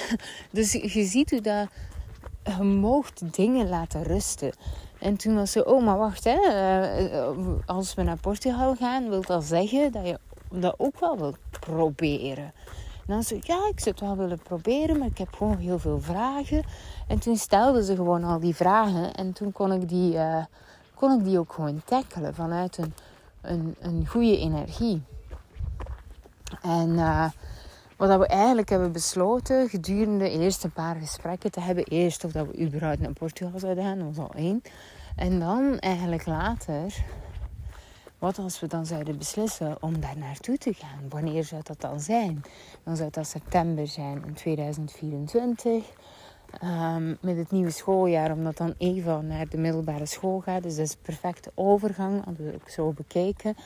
dus 0.51 0.73
je 0.73 1.05
ziet 1.05 1.31
hoe 1.31 1.41
dat 1.41 1.69
je 2.57 2.63
moogt 2.63 3.35
dingen 3.35 3.69
laten 3.69 4.03
rusten. 4.03 4.53
En 4.99 5.17
toen 5.17 5.35
was 5.35 5.53
ze, 5.53 5.67
oh, 5.67 5.85
maar 5.85 5.99
wacht, 5.99 6.25
hè. 6.25 6.39
Eh, 6.41 7.29
als 7.67 7.95
we 7.95 8.03
naar 8.03 8.19
Portugal 8.21 8.75
gaan, 8.75 9.09
wil 9.09 9.23
dat 9.23 9.45
zeggen 9.45 9.93
dat 9.93 10.07
je 10.07 10.19
dat 10.51 10.75
ook 10.79 11.01
wel 11.01 11.19
wilt 11.19 11.39
proberen. 11.61 12.53
En 13.07 13.17
dan 13.17 13.23
zei 13.23 13.41
ja, 13.43 13.69
ik 13.69 13.81
zou 13.81 13.91
het 13.91 14.01
wel 14.01 14.17
willen 14.17 14.43
proberen, 14.43 14.99
maar 14.99 15.09
ik 15.09 15.19
heb 15.19 15.35
gewoon 15.35 15.57
heel 15.57 15.79
veel 15.79 16.01
vragen. 16.01 16.65
En 17.11 17.19
toen 17.19 17.37
stelde 17.37 17.85
ze 17.85 17.95
gewoon 17.95 18.25
al 18.25 18.41
die 18.41 18.55
vragen. 18.55 19.15
En 19.15 19.33
toen 19.33 19.53
kon 19.53 19.73
ik 19.73 19.89
die, 19.89 20.15
uh, 20.15 20.45
kon 20.95 21.19
ik 21.19 21.25
die 21.25 21.39
ook 21.39 21.53
gewoon 21.53 21.83
tackelen 21.85 22.35
vanuit 22.35 22.79
een, 22.79 22.95
een, 23.41 23.77
een 23.81 24.07
goede 24.07 24.39
energie. 24.39 25.03
En 26.63 26.89
uh, 26.89 27.29
wat 27.97 28.19
we 28.19 28.27
eigenlijk 28.27 28.69
hebben 28.69 28.93
besloten 28.93 29.69
gedurende 29.69 30.25
de 30.25 30.31
eerste 30.31 30.69
paar 30.69 30.97
gesprekken 30.97 31.51
te 31.51 31.61
hebben. 31.61 31.85
Eerst 31.85 32.25
of 32.25 32.33
dat 32.33 32.47
we 32.47 32.61
überhaupt 32.61 33.01
naar 33.01 33.13
Portugal 33.13 33.59
zouden 33.59 33.85
gaan, 33.85 33.99
dat 33.99 34.07
was 34.15 34.29
al 34.29 34.35
één. 34.35 34.63
En 35.17 35.39
dan 35.39 35.79
eigenlijk 35.79 36.27
later 36.27 37.05
wat 38.19 38.39
als 38.39 38.61
we 38.61 38.67
dan 38.67 38.87
zouden 38.87 39.19
beslissen 39.19 39.83
om 39.83 40.01
daar 40.01 40.19
naartoe 40.19 40.59
te 40.59 40.73
gaan? 40.73 41.09
Wanneer 41.09 41.45
zou 41.45 41.63
dat 41.65 41.81
dan 41.81 42.01
zijn? 42.01 42.43
Dan 42.85 42.97
zou 42.97 43.11
dat 43.11 43.27
september 43.27 43.87
zijn 43.89 44.25
in 44.27 44.35
2024. 44.35 45.85
Ehm, 46.59 47.15
met 47.21 47.37
het 47.37 47.51
nieuwe 47.51 47.71
schooljaar, 47.71 48.33
omdat 48.33 48.57
dan 48.57 48.75
Eva 48.79 49.21
naar 49.21 49.49
de 49.49 49.59
middelbare 49.59 50.07
school 50.07 50.41
gaat. 50.41 50.63
Dus 50.63 50.77
dat 50.77 50.87
is 50.87 50.93
een 50.93 51.03
perfecte 51.03 51.53
overgang, 51.55 52.25
hadden 52.25 52.47
we 52.47 52.55
ook 52.55 52.69
zo 52.69 52.93
bekeken. 52.93 53.57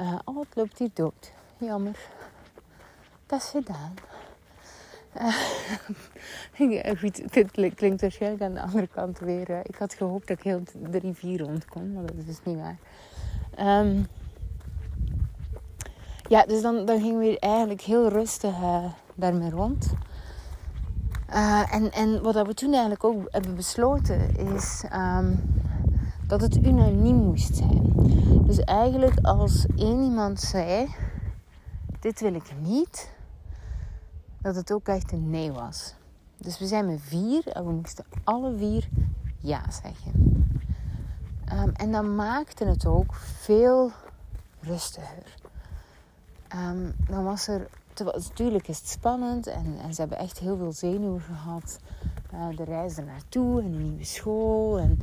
Uh, 0.00 0.18
oh, 0.24 0.40
het 0.40 0.56
loopt 0.56 0.78
hier 0.78 0.90
dood. 0.94 1.32
Jammer. 1.58 1.98
Dat 3.26 3.40
is 3.40 3.48
gedaan. 3.48 3.94
Uh, 6.58 6.98
goed, 6.98 7.32
dit 7.32 7.50
klinkt 7.74 8.00
waarschijnlijk 8.00 8.42
aan 8.42 8.54
de 8.54 8.60
andere 8.60 8.86
kant 8.86 9.18
weer. 9.18 9.50
Uh, 9.50 9.58
ik 9.62 9.74
had 9.74 9.94
gehoopt 9.94 10.28
dat 10.28 10.38
ik 10.38 10.44
heel 10.44 10.62
de 10.90 10.98
rivier 10.98 11.40
rond 11.40 11.64
kon, 11.64 11.92
maar 11.92 12.06
dat 12.06 12.16
is 12.16 12.24
dus 12.24 12.40
niet 12.44 12.56
waar. 12.56 12.76
Um, 13.84 14.06
ja, 16.28 16.46
dus 16.46 16.62
dan, 16.62 16.84
dan 16.84 17.00
gingen 17.00 17.18
we 17.18 17.38
eigenlijk 17.38 17.80
heel 17.80 18.08
rustig 18.08 18.54
daarmee 19.14 19.50
rond. 19.50 19.94
Uh, 21.30 21.74
en, 21.74 21.92
en 21.92 22.22
wat 22.22 22.46
we 22.46 22.54
toen 22.54 22.72
eigenlijk 22.72 23.04
ook 23.04 23.28
hebben 23.30 23.54
besloten 23.54 24.36
is 24.36 24.84
ehm, 24.88 25.34
dat 26.26 26.40
het 26.40 26.56
unaniem 26.56 27.16
moest 27.16 27.56
zijn. 27.56 27.92
Dus 28.46 28.58
eigenlijk 28.58 29.18
als 29.22 29.66
één 29.76 30.02
iemand 30.02 30.40
zei, 30.40 30.94
dit 32.00 32.20
wil 32.20 32.34
ik 32.34 32.52
niet, 32.60 33.12
dat 34.40 34.54
het 34.54 34.72
ook 34.72 34.88
echt 34.88 35.12
een 35.12 35.30
nee 35.30 35.52
was. 35.52 35.94
Dus 36.38 36.58
we 36.58 36.66
zijn 36.66 36.86
met 36.86 37.00
vier 37.00 37.48
en 37.48 37.66
we 37.66 37.72
moesten 37.72 38.04
alle 38.24 38.56
vier 38.56 38.88
ja 39.38 39.62
zeggen. 39.70 40.34
Um, 41.52 41.72
en 41.72 41.92
dat 41.92 42.04
maakte 42.04 42.64
het 42.64 42.86
ook 42.86 43.14
veel 43.14 43.92
rustiger. 44.60 45.34
Um, 46.54 46.94
dan 47.08 47.24
was 47.24 47.48
er, 47.48 47.68
natuurlijk 48.04 48.68
is 48.68 48.78
het 48.78 48.88
spannend 48.88 49.46
en, 49.46 49.78
en 49.82 49.94
ze 49.94 50.00
hebben 50.00 50.18
echt 50.18 50.38
heel 50.38 50.56
veel 50.56 50.72
zenuwen 50.72 51.20
gehad. 51.20 51.78
Uh, 52.34 52.56
de 52.56 52.64
reis 52.64 52.96
er 52.96 53.04
naartoe 53.04 53.60
en 53.60 53.66
een 53.66 53.82
nieuwe 53.82 54.04
school 54.04 54.78
en 54.78 54.98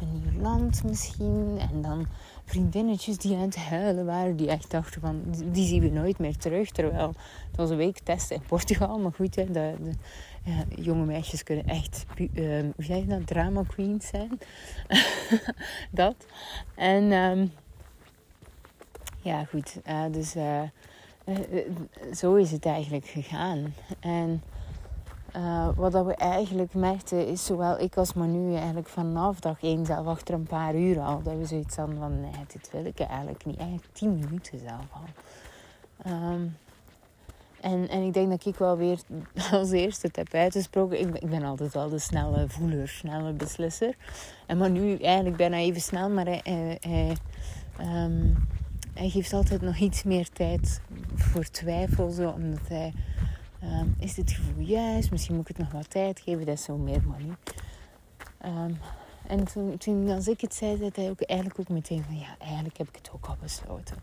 een 0.00 0.12
nieuw 0.12 0.40
land 0.40 0.84
misschien. 0.84 1.58
En 1.70 1.82
dan 1.82 2.06
vriendinnetjes 2.44 3.18
die 3.18 3.36
aan 3.36 3.42
het 3.42 3.56
huilen 3.56 4.06
waren, 4.06 4.36
die 4.36 4.48
echt 4.48 4.70
dachten 4.70 5.00
van, 5.00 5.22
die 5.52 5.66
zien 5.66 5.80
we 5.82 5.88
nooit 5.88 6.18
meer 6.18 6.36
terug. 6.36 6.70
Terwijl 6.70 7.14
het 7.48 7.56
was 7.56 7.70
een 7.70 7.76
week 7.76 7.98
testen 7.98 8.36
in 8.36 8.42
Portugal, 8.42 8.98
maar 8.98 9.12
goed, 9.12 9.34
hè, 9.34 9.44
de, 9.44 9.74
de 9.82 9.92
ja, 10.44 10.64
jonge 10.68 11.04
meisjes 11.04 11.42
kunnen 11.42 11.66
echt, 11.66 12.04
uh, 12.16 12.60
hoe 12.60 12.84
zeg 12.84 12.96
je 12.96 13.06
dat, 13.06 13.26
drama 13.26 13.62
queens 13.62 14.06
zijn. 14.06 14.38
dat. 15.90 16.16
En 16.74 17.12
um, 17.12 17.52
ja, 19.20 19.44
goed, 19.44 19.76
uh, 19.88 20.04
dus 20.10 20.36
uh, 20.36 20.62
zo 22.14 22.34
is 22.34 22.50
het 22.50 22.66
eigenlijk 22.66 23.06
gegaan. 23.06 23.74
En 24.00 24.42
uh, 25.36 25.68
wat 25.76 25.92
dat 25.92 26.06
we 26.06 26.14
eigenlijk 26.14 26.74
merkten 26.74 27.26
is 27.26 27.44
zowel 27.44 27.78
ik 27.78 27.96
als 27.96 28.12
Manu 28.12 28.54
eigenlijk 28.54 28.88
vanaf 28.88 29.40
dag 29.40 29.62
één 29.62 29.86
zelf 29.86 30.06
achter 30.06 30.34
een 30.34 30.46
paar 30.46 30.74
uur 30.74 31.00
al. 31.00 31.22
Dat 31.22 31.36
we 31.36 31.46
zoiets 31.46 31.76
hadden 31.76 31.98
van 31.98 32.20
nee, 32.20 32.30
dit 32.52 32.70
wil 32.72 32.84
ik 32.84 32.98
eigenlijk 32.98 33.44
niet. 33.44 33.56
Eigenlijk 33.56 33.88
tien 33.92 34.14
minuten 34.14 34.58
zelf 34.58 34.86
al. 34.90 36.12
Um, 36.12 36.56
en, 37.60 37.88
en 37.88 38.02
ik 38.02 38.12
denk 38.12 38.30
dat 38.30 38.46
ik 38.46 38.56
wel 38.56 38.76
weer 38.76 38.98
als 39.52 39.70
eerste 39.70 40.06
het 40.06 40.16
heb 40.16 40.34
uitgesproken. 40.34 41.00
Ik 41.00 41.12
ben, 41.12 41.22
ik 41.22 41.30
ben 41.30 41.42
altijd 41.42 41.72
wel 41.72 41.88
de 41.88 41.98
snelle 41.98 42.48
voeler, 42.48 42.88
snelle 42.88 43.32
beslisser. 43.32 43.94
En 44.46 44.58
maar 44.58 44.70
nu 44.70 44.96
eigenlijk 44.96 45.36
bijna 45.36 45.56
even 45.56 45.80
snel, 45.80 46.10
maar 46.10 46.26
hij, 46.26 47.16
um, 47.80 48.48
hij 48.98 49.08
geeft 49.08 49.32
altijd 49.32 49.60
nog 49.60 49.76
iets 49.76 50.02
meer 50.02 50.28
tijd 50.28 50.80
voor 51.14 51.44
twijfel. 51.44 52.10
Zo, 52.10 52.28
omdat 52.28 52.68
hij 52.68 52.92
Um, 53.62 53.94
is 53.98 54.14
dit 54.14 54.30
gevoel 54.30 54.64
juist? 54.64 55.10
Misschien 55.10 55.34
moet 55.34 55.48
ik 55.48 55.56
het 55.56 55.66
nog 55.66 55.72
wat 55.72 55.90
tijd 55.90 56.20
geven. 56.20 56.46
Dat 56.46 56.54
is 56.54 56.64
zo 56.64 56.76
meer 56.76 57.02
money. 57.06 57.36
Um, 58.44 58.78
en 59.26 59.44
toen, 59.44 59.76
toen 59.78 60.08
als 60.10 60.28
ik 60.28 60.40
het 60.40 60.54
zei, 60.54 60.76
zei 60.76 60.90
hij 60.94 61.10
ook 61.10 61.20
eigenlijk 61.20 61.60
ook 61.60 61.68
meteen 61.68 62.04
van... 62.04 62.18
Ja, 62.18 62.36
eigenlijk 62.38 62.78
heb 62.78 62.88
ik 62.88 62.96
het 62.96 63.10
ook 63.14 63.26
al 63.26 63.36
besloten. 63.40 63.96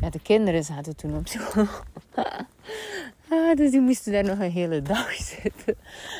Ja, 0.00 0.10
de 0.10 0.20
kinderen 0.20 0.64
zaten 0.64 0.96
toen 0.96 1.16
op 1.16 1.28
school. 1.28 1.66
ah, 3.28 3.56
dus 3.56 3.70
die 3.70 3.80
moesten 3.80 4.12
daar 4.12 4.24
nog 4.24 4.38
een 4.38 4.50
hele 4.50 4.82
dag 4.82 5.12
zitten. 5.42 5.76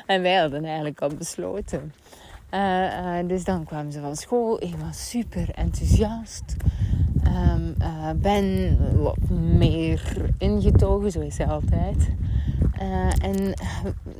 En 0.07 0.23
wij 0.23 0.35
hadden 0.35 0.65
eigenlijk 0.65 1.03
al 1.03 1.09
besloten. 1.09 1.93
Uh, 2.51 3.21
uh, 3.21 3.29
dus 3.29 3.45
dan 3.45 3.65
kwamen 3.65 3.93
ze 3.93 4.01
van 4.01 4.17
school. 4.17 4.63
Ik 4.63 4.75
was 4.77 5.09
super 5.09 5.51
enthousiast. 5.55 6.57
Um, 7.27 7.75
ben 8.21 8.79
wat 9.03 9.29
meer 9.31 10.31
ingetogen, 10.39 11.11
zo 11.11 11.21
is 11.21 11.35
ze 11.35 11.47
altijd. 11.47 12.09
Uh, 12.81 13.25
en 13.25 13.37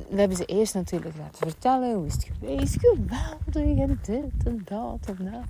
we 0.09 0.19
hebben 0.19 0.37
ze 0.37 0.45
eerst 0.45 0.73
natuurlijk 0.73 1.17
laten 1.17 1.49
vertellen 1.49 1.95
hoe 1.95 2.05
is 2.05 2.13
het 2.13 2.27
geweest. 2.39 2.77
Geweldig 2.79 3.77
en 3.77 3.99
dit 4.01 4.45
en 4.45 4.61
dat 4.63 5.17
en 5.17 5.31
dat. 5.31 5.43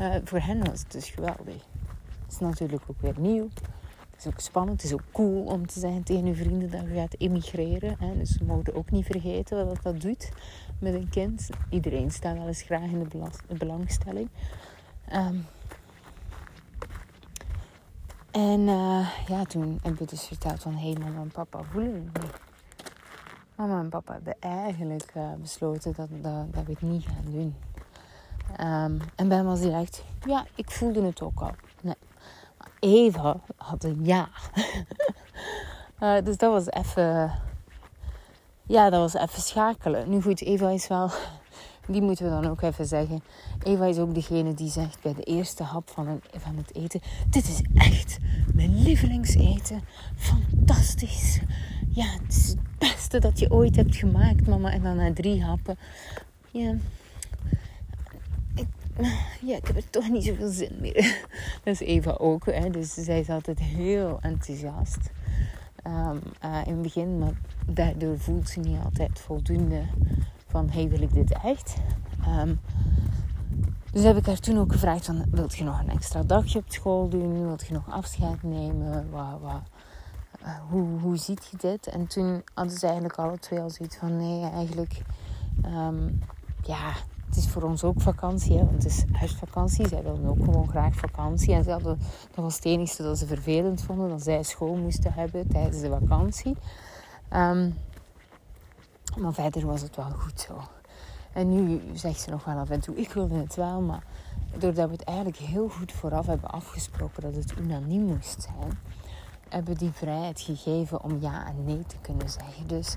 Uh, 0.00 0.14
voor 0.24 0.38
hen 0.38 0.58
was 0.58 0.80
het 0.80 0.92
dus 0.92 1.08
geweldig. 1.08 1.66
Het 2.24 2.32
is 2.32 2.38
natuurlijk 2.38 2.82
ook 2.86 3.00
weer 3.00 3.14
nieuw. 3.18 3.48
Het 4.10 4.18
is 4.18 4.26
ook 4.26 4.40
spannend. 4.40 4.82
Het 4.82 4.90
is 4.90 4.96
ook 4.96 5.12
cool 5.12 5.44
om 5.44 5.66
te 5.66 5.80
zeggen 5.80 6.02
tegen 6.02 6.26
je 6.26 6.34
vrienden 6.34 6.70
dat 6.70 6.80
je 6.80 6.94
gaat 6.94 7.14
emigreren. 7.18 7.96
Hè. 7.98 8.16
Dus 8.18 8.38
we 8.38 8.44
mogen 8.44 8.74
ook 8.74 8.90
niet 8.90 9.06
vergeten 9.06 9.66
wat 9.66 9.82
dat 9.82 10.00
doet 10.00 10.32
met 10.78 10.94
een 10.94 11.08
kind. 11.08 11.48
Iedereen 11.70 12.10
staat 12.10 12.36
wel 12.36 12.46
eens 12.46 12.62
graag 12.62 12.90
in 12.90 13.06
de, 13.08 13.56
belangstelling. 13.56 14.28
Um, 15.12 15.46
en 18.34 18.60
uh, 18.60 19.08
ja, 19.26 19.44
toen 19.44 19.78
hebben 19.82 20.00
we 20.00 20.06
dus 20.06 20.26
verteld 20.26 20.62
van... 20.62 20.74
Hé, 20.74 20.90
hey, 20.90 21.00
mama 21.00 21.20
en 21.20 21.30
papa 21.30 21.62
voelen 21.62 21.94
het 22.12 22.22
niet. 22.22 22.32
Mama 23.54 23.78
en 23.78 23.88
papa 23.88 24.12
hebben 24.12 24.36
eigenlijk 24.40 25.12
uh, 25.16 25.32
besloten 25.38 25.92
dat, 25.96 26.08
dat, 26.10 26.54
dat, 26.54 26.64
we 26.64 26.70
het 26.70 26.82
niet 26.82 27.04
gaan 27.04 27.32
doen. 27.32 27.56
Um, 28.60 29.00
en 29.14 29.28
Ben 29.28 29.44
was 29.44 29.60
direct... 29.60 30.04
Ja, 30.26 30.46
ik 30.54 30.70
voelde 30.70 31.02
het 31.02 31.22
ook 31.22 31.40
al. 31.40 31.50
Nee. 31.80 31.96
Maar 32.58 32.70
Eva 32.78 33.36
had 33.56 33.84
een 33.84 34.04
ja. 34.04 34.28
uh, 36.00 36.16
dus 36.26 36.36
dat 36.36 36.52
was 36.52 36.70
even... 36.70 37.32
Ja, 38.62 38.90
dat 38.90 39.00
was 39.00 39.22
even 39.22 39.42
schakelen. 39.42 40.10
Nu 40.10 40.22
goed, 40.22 40.42
Eva 40.42 40.70
is 40.70 40.88
wel 40.88 41.10
die 41.86 42.02
moeten 42.02 42.24
we 42.24 42.30
dan 42.30 42.50
ook 42.50 42.62
even 42.62 42.86
zeggen. 42.86 43.22
Eva 43.62 43.86
is 43.86 43.98
ook 43.98 44.14
degene 44.14 44.54
die 44.54 44.70
zegt 44.70 45.02
bij 45.02 45.14
de 45.14 45.22
eerste 45.22 45.62
hap 45.62 45.90
van, 45.90 46.20
van 46.36 46.56
het 46.56 46.74
eten: 46.74 47.00
Dit 47.30 47.48
is 47.48 47.60
echt 47.74 48.18
mijn 48.54 48.82
lievelingseten. 48.82 49.82
Fantastisch. 50.16 51.40
Ja, 51.88 52.06
het 52.22 52.36
is 52.36 52.48
het 52.48 52.78
beste 52.78 53.18
dat 53.18 53.38
je 53.38 53.50
ooit 53.50 53.76
hebt 53.76 53.96
gemaakt, 53.96 54.46
mama. 54.46 54.72
En 54.72 54.82
dan 54.82 54.96
na 54.96 55.12
drie 55.12 55.42
happen: 55.42 55.78
Ja, 56.50 56.74
ja, 59.40 59.56
ik 59.56 59.66
heb 59.66 59.76
er 59.76 59.90
toch 59.90 60.08
niet 60.08 60.24
zoveel 60.24 60.50
zin 60.50 60.76
meer. 60.80 61.26
Dat 61.64 61.80
is 61.80 61.80
Eva 61.80 62.10
ook. 62.10 62.46
Hè? 62.46 62.70
Dus 62.70 62.94
zij 62.94 63.20
is 63.20 63.28
altijd 63.28 63.58
heel 63.58 64.18
enthousiast. 64.20 65.10
Um, 65.86 66.20
uh, 66.44 66.60
in 66.66 66.72
het 66.72 66.82
begin, 66.82 67.18
maar 67.18 67.32
daardoor 67.66 68.18
voelt 68.18 68.48
ze 68.48 68.60
niet 68.60 68.78
altijd 68.84 69.20
voldoende 69.20 69.82
van 70.46 70.68
hey, 70.70 70.88
wil 70.88 71.02
ik 71.02 71.12
dit 71.12 71.32
echt? 71.42 71.76
Um, 72.28 72.60
dus 73.92 74.02
heb 74.02 74.16
ik 74.16 74.26
haar 74.26 74.38
toen 74.38 74.58
ook 74.58 74.72
gevraagd 74.72 75.04
van, 75.04 75.24
wilt 75.30 75.54
je 75.54 75.64
nog 75.64 75.80
een 75.80 75.90
extra 75.90 76.22
dagje 76.22 76.58
op 76.58 76.64
school 76.66 77.08
doen? 77.08 77.46
Wilt 77.46 77.66
je 77.66 77.72
nog 77.72 77.90
afscheid 77.90 78.42
nemen? 78.42 79.10
Wat, 79.10 79.40
wat, 79.40 79.62
uh, 80.42 80.48
hoe, 80.70 81.00
hoe 81.00 81.16
ziet 81.16 81.48
je 81.50 81.56
dit? 81.56 81.86
En 81.86 82.06
toen 82.06 82.42
hadden 82.54 82.78
ze 82.78 82.86
eigenlijk 82.86 83.18
alle 83.18 83.38
twee 83.38 83.60
al 83.60 83.70
zoiets 83.70 83.96
van, 83.96 84.16
nee, 84.16 84.50
eigenlijk, 84.50 85.02
um, 85.66 86.18
ja, 86.62 86.92
het 87.26 87.36
is 87.36 87.48
voor 87.48 87.62
ons 87.62 87.84
ook 87.84 88.00
vakantie, 88.00 88.56
want 88.56 88.70
het 88.70 88.84
is 88.84 89.04
huisvakantie. 89.12 89.88
Zij 89.88 90.02
wilden 90.02 90.28
ook 90.28 90.44
gewoon 90.44 90.68
graag 90.68 90.94
vakantie. 90.94 91.54
En 91.54 91.64
ze 91.64 91.70
hadden, 91.70 91.98
dat 92.34 92.44
was 92.44 92.54
het 92.54 92.64
enige 92.64 93.02
dat 93.02 93.18
ze 93.18 93.26
vervelend 93.26 93.82
vonden, 93.82 94.08
dat 94.08 94.22
zij 94.22 94.42
school 94.42 94.74
moesten 94.74 95.12
hebben 95.12 95.48
tijdens 95.48 95.80
de 95.80 95.96
vakantie. 96.00 96.56
Um, 97.32 97.74
maar 99.16 99.34
verder 99.34 99.66
was 99.66 99.80
het 99.80 99.96
wel 99.96 100.10
goed 100.10 100.40
zo. 100.40 100.60
En 101.32 101.54
nu 101.54 101.80
zegt 101.92 102.20
ze 102.20 102.30
nog 102.30 102.44
wel 102.44 102.58
af 102.58 102.70
en 102.70 102.80
toe, 102.80 102.96
ik 102.96 103.12
wilde 103.12 103.34
het 103.34 103.54
wel, 103.54 103.80
maar 103.80 104.02
doordat 104.58 104.86
we 104.86 104.92
het 104.92 105.04
eigenlijk 105.04 105.38
heel 105.38 105.68
goed 105.68 105.92
vooraf 105.92 106.26
hebben 106.26 106.50
afgesproken 106.50 107.22
dat 107.22 107.34
het 107.34 107.58
unaniem 107.58 108.02
moest 108.02 108.42
zijn, 108.42 108.78
hebben 109.48 109.76
die 109.76 109.90
vrijheid 109.92 110.40
gegeven 110.40 111.02
om 111.02 111.20
ja 111.20 111.46
en 111.46 111.64
nee 111.64 111.84
te 111.86 111.96
kunnen 112.00 112.30
zeggen. 112.30 112.66
Dus 112.66 112.96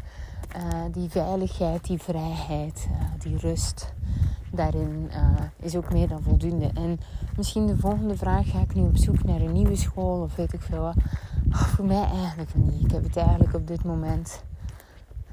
uh, 0.55 0.63
die 0.91 1.09
veiligheid, 1.09 1.83
die 1.83 2.01
vrijheid, 2.01 2.87
uh, 2.91 2.97
die 3.19 3.37
rust 3.37 3.93
daarin 4.51 5.09
uh, 5.11 5.19
is 5.59 5.75
ook 5.75 5.93
meer 5.93 6.07
dan 6.07 6.21
voldoende. 6.21 6.71
En 6.73 6.99
misschien 7.37 7.67
de 7.67 7.77
volgende 7.77 8.17
vraag, 8.17 8.49
ga 8.49 8.59
ik 8.59 8.75
nu 8.75 8.81
op 8.81 8.97
zoek 8.97 9.23
naar 9.23 9.41
een 9.41 9.51
nieuwe 9.51 9.75
school 9.75 10.21
of 10.21 10.35
weet 10.35 10.53
ik 10.53 10.61
veel 10.61 10.81
wat? 10.81 10.95
Oh, 11.49 11.61
voor 11.61 11.85
mij 11.85 12.03
eigenlijk 12.03 12.55
niet. 12.55 12.83
Ik 12.83 12.91
heb 12.91 13.03
het 13.03 13.17
eigenlijk 13.17 13.53
op 13.53 13.67
dit 13.67 13.83
moment 13.83 14.43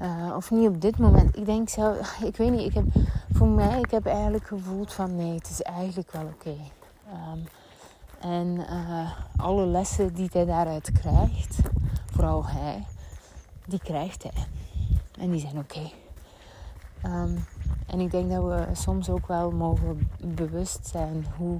uh, 0.01 0.35
of 0.35 0.51
niet 0.51 0.67
op 0.67 0.81
dit 0.81 0.97
moment. 0.97 1.37
Ik 1.37 1.45
denk 1.45 1.69
zo, 1.69 1.95
ik 2.29 2.37
weet 2.37 2.51
niet. 2.51 2.65
Ik 2.65 2.73
heb, 2.73 2.85
voor 3.31 3.47
mij, 3.47 3.79
ik 3.79 3.91
heb 3.91 4.05
eigenlijk 4.05 4.47
gevoeld 4.47 4.93
van 4.93 5.15
nee, 5.15 5.33
het 5.33 5.49
is 5.49 5.61
eigenlijk 5.61 6.11
wel 6.11 6.25
oké. 6.25 6.55
Um, 7.33 7.43
en 8.19 8.57
uh, 8.69 9.11
alle 9.37 9.65
lessen 9.65 10.13
die 10.13 10.29
hij 10.31 10.45
daaruit 10.45 10.91
krijgt, 10.91 11.59
vooral 12.05 12.47
hij, 12.47 12.85
die 13.65 13.79
krijgt 13.79 14.23
hij. 14.23 14.43
En 15.19 15.31
die 15.31 15.39
zijn 15.39 15.57
oké. 15.57 15.91
Um, 17.05 17.45
en 17.85 17.99
ik 17.99 18.11
denk 18.11 18.31
dat 18.31 18.43
we 18.43 18.65
soms 18.73 19.09
ook 19.09 19.27
wel 19.27 19.51
mogen 19.51 20.09
bewust 20.23 20.87
zijn 20.87 21.25
hoe 21.37 21.59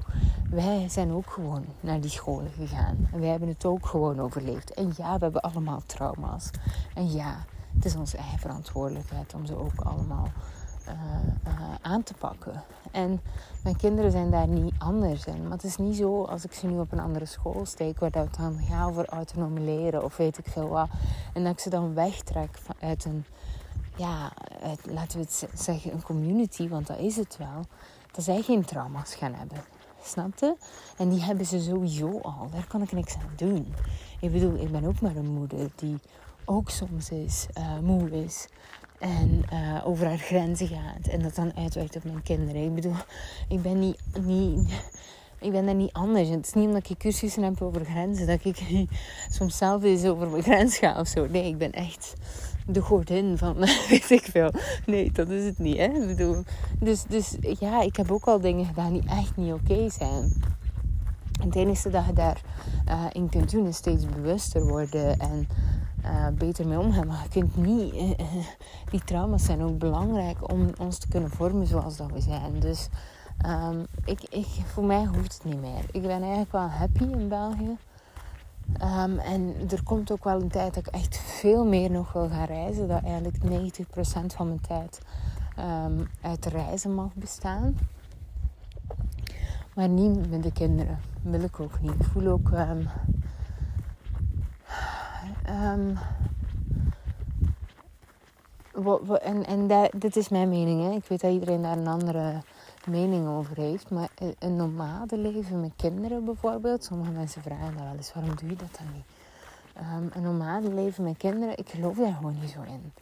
wij 0.49 0.89
zijn 0.89 1.11
ook 1.11 1.29
gewoon 1.29 1.65
naar 1.79 2.01
die 2.01 2.09
scholen 2.09 2.51
gegaan. 2.51 3.09
En 3.11 3.19
wij 3.19 3.29
hebben 3.29 3.49
het 3.49 3.65
ook 3.65 3.85
gewoon 3.85 4.19
overleefd. 4.19 4.73
En 4.73 4.93
ja, 4.97 5.13
we 5.17 5.23
hebben 5.23 5.41
allemaal 5.41 5.81
trauma's. 5.85 6.49
En 6.93 7.11
ja, 7.11 7.45
het 7.75 7.85
is 7.85 7.95
onze 7.95 8.17
eigen 8.17 8.39
verantwoordelijkheid 8.39 9.33
om 9.33 9.45
ze 9.45 9.55
ook 9.55 9.81
allemaal 9.83 10.31
uh, 10.87 10.93
uh, 11.47 11.75
aan 11.81 12.03
te 12.03 12.13
pakken. 12.13 12.63
En 12.91 13.21
mijn 13.63 13.75
kinderen 13.75 14.11
zijn 14.11 14.31
daar 14.31 14.47
niet 14.47 14.73
anders 14.77 15.25
in. 15.25 15.41
Maar 15.41 15.51
het 15.51 15.63
is 15.63 15.77
niet 15.77 15.95
zo 15.95 16.23
als 16.23 16.45
ik 16.45 16.53
ze 16.53 16.67
nu 16.67 16.79
op 16.79 16.91
een 16.91 16.99
andere 16.99 17.25
school 17.25 17.65
steek, 17.65 17.99
waar 17.99 18.11
dat 18.11 18.35
dan 18.35 18.59
gaat 18.69 18.89
over 18.89 19.05
autonoom 19.05 19.59
leren 19.59 20.03
of 20.03 20.17
weet 20.17 20.37
ik 20.37 20.45
veel 20.47 20.67
wat. 20.67 20.89
En 21.33 21.43
dat 21.43 21.51
ik 21.51 21.59
ze 21.59 21.69
dan 21.69 21.93
wegtrek 21.93 22.59
uit 22.79 23.05
een 23.05 23.25
ja, 23.95 24.31
laten 24.83 25.19
we 25.19 25.25
het 25.25 25.47
zeggen, 25.53 25.93
een 25.93 26.03
community, 26.03 26.69
want 26.69 26.87
dat 26.87 26.97
is 26.97 27.15
het 27.15 27.37
wel, 27.37 27.65
dat 28.11 28.23
zij 28.23 28.41
geen 28.41 28.65
trauma's 28.65 29.15
gaan 29.15 29.33
hebben. 29.33 29.63
Snapte? 30.03 30.57
En 30.97 31.09
die 31.09 31.23
hebben 31.23 31.45
ze 31.45 31.59
sowieso 31.59 32.19
al. 32.21 32.49
Daar 32.51 32.67
kan 32.67 32.81
ik 32.81 32.91
niks 32.91 33.15
aan 33.15 33.33
doen. 33.35 33.73
Ik 34.19 34.31
bedoel, 34.31 34.55
ik 34.55 34.71
ben 34.71 34.85
ook 34.85 35.01
maar 35.01 35.15
een 35.15 35.33
moeder 35.33 35.69
die 35.75 35.99
ook 36.45 36.69
soms 36.69 37.09
is, 37.09 37.45
uh, 37.57 37.79
moe 37.79 38.23
is. 38.23 38.47
En 38.99 39.43
uh, 39.53 39.87
over 39.87 40.07
haar 40.07 40.17
grenzen 40.17 40.67
gaat. 40.67 41.07
En 41.07 41.21
dat 41.21 41.35
dan 41.35 41.55
uitwerkt 41.55 41.95
op 41.95 42.03
mijn 42.03 42.23
kinderen. 42.23 42.63
Ik 42.63 42.73
bedoel, 42.73 42.95
ik 43.49 43.61
ben 43.61 43.79
niet, 43.79 43.99
niet 44.21 44.69
ik 45.39 45.51
ben 45.51 45.65
daar 45.65 45.75
niet 45.75 45.93
anders. 45.93 46.29
Het 46.29 46.47
is 46.47 46.53
niet 46.53 46.67
omdat 46.67 46.89
ik 46.89 46.97
cursussen 46.97 47.43
heb 47.43 47.61
over 47.61 47.85
grenzen 47.85 48.27
dat 48.27 48.45
ik 48.45 48.87
soms 49.37 49.57
zelf 49.57 49.83
eens 49.83 50.05
over 50.05 50.29
mijn 50.29 50.43
grens 50.43 50.77
ga 50.77 50.99
of 50.99 51.07
zo. 51.07 51.27
Nee, 51.27 51.47
ik 51.47 51.57
ben 51.57 51.71
echt 51.71 52.13
de 52.67 52.81
godin 52.81 53.37
van 53.37 53.55
weet 53.89 54.09
ik 54.09 54.27
veel. 54.31 54.51
Nee, 54.85 55.11
dat 55.11 55.29
is 55.29 55.45
het 55.45 55.59
niet. 55.59 55.77
Hè? 55.77 55.83
Ik 55.83 56.07
bedoel, 56.07 56.43
dus, 56.79 57.03
dus 57.03 57.35
ja, 57.59 57.81
ik 57.81 57.95
heb 57.95 58.11
ook 58.11 58.25
al 58.25 58.39
dingen 58.39 58.65
gedaan 58.65 58.93
die 58.93 59.03
echt 59.09 59.35
niet 59.35 59.53
oké 59.53 59.89
zijn. 59.89 60.43
En 61.39 61.45
het 61.45 61.55
enige 61.55 61.89
dat 61.89 62.05
je 62.05 62.13
daarin 62.13 62.43
uh, 62.89 63.05
in 63.11 63.29
kunt 63.29 63.51
doen 63.51 63.67
is 63.67 63.75
steeds 63.75 64.05
bewuster 64.05 64.67
worden 64.67 65.19
en 65.19 65.47
uh, 66.05 66.27
beter 66.37 66.67
mee 66.67 66.79
omgaan. 66.79 67.07
Maar 67.07 67.23
je 67.23 67.29
kunt 67.29 67.55
niet. 67.55 67.93
Uh, 67.93 68.09
die 68.89 69.03
trauma's 69.03 69.45
zijn 69.45 69.61
ook 69.61 69.77
belangrijk 69.77 70.51
om 70.51 70.69
ons 70.79 70.97
te 70.97 71.07
kunnen 71.07 71.29
vormen 71.29 71.67
zoals 71.67 71.97
dat 71.97 72.11
we 72.11 72.21
zijn. 72.21 72.59
Dus 72.59 72.89
Um, 73.45 73.85
ik, 74.05 74.23
ik, 74.23 74.45
voor 74.45 74.83
mij 74.83 75.05
hoeft 75.05 75.33
het 75.33 75.43
niet 75.43 75.61
meer. 75.61 75.85
Ik 75.91 76.01
ben 76.01 76.21
eigenlijk 76.21 76.51
wel 76.51 76.67
happy 76.67 77.03
in 77.03 77.27
België. 77.27 77.77
Um, 78.81 79.19
en 79.19 79.55
er 79.69 79.83
komt 79.83 80.11
ook 80.11 80.23
wel 80.23 80.41
een 80.41 80.49
tijd 80.49 80.73
dat 80.73 80.87
ik 80.87 80.93
echt 80.93 81.17
veel 81.17 81.65
meer 81.65 81.91
nog 81.91 82.13
wil 82.13 82.29
gaan 82.29 82.45
reizen. 82.45 82.87
Dat 82.87 83.03
eigenlijk 83.03 83.37
90% 83.37 84.35
van 84.35 84.47
mijn 84.47 84.61
tijd 84.61 85.01
um, 85.59 86.07
uit 86.21 86.45
reizen 86.45 86.93
mag 86.93 87.13
bestaan. 87.13 87.77
Maar 89.75 89.89
niet 89.89 90.29
met 90.29 90.43
de 90.43 90.51
kinderen. 90.51 90.99
wil 91.21 91.41
ik 91.41 91.59
ook 91.59 91.81
niet. 91.81 91.91
Ik 91.91 92.03
voel 92.03 92.27
ook... 92.27 92.51
en 95.45 95.97
en 99.45 99.67
dat, 99.67 99.91
dit 99.95 100.15
is 100.15 100.29
mijn 100.29 100.49
mening. 100.49 100.83
Hè. 100.83 100.91
Ik 100.91 101.05
weet 101.05 101.21
dat 101.21 101.31
iedereen 101.31 101.61
daar 101.61 101.77
een 101.77 101.87
andere 101.87 102.41
mening 102.87 103.27
over 103.27 103.57
heeft. 103.57 103.89
Maar 103.89 104.09
een 104.39 104.55
nomade 104.55 105.17
leven 105.17 105.61
met 105.61 105.71
kinderen 105.75 106.25
bijvoorbeeld. 106.25 106.83
Sommige 106.83 107.11
mensen 107.11 107.41
vragen 107.41 107.77
dat 107.77 107.83
wel 107.83 107.95
eens, 107.95 108.13
waarom 108.13 108.35
doe 108.35 108.49
je 108.49 108.55
dat 108.55 108.77
dan 108.77 108.87
niet? 108.93 109.05
Um, 109.77 110.09
een 110.13 110.21
nomade 110.21 110.73
leven 110.73 111.03
met 111.03 111.17
kinderen, 111.17 111.57
ik 111.57 111.69
geloof 111.69 111.97
daar 111.97 112.13
gewoon 112.13 112.37
niet 112.41 112.49
zo 112.49 112.61
in. 112.61 112.93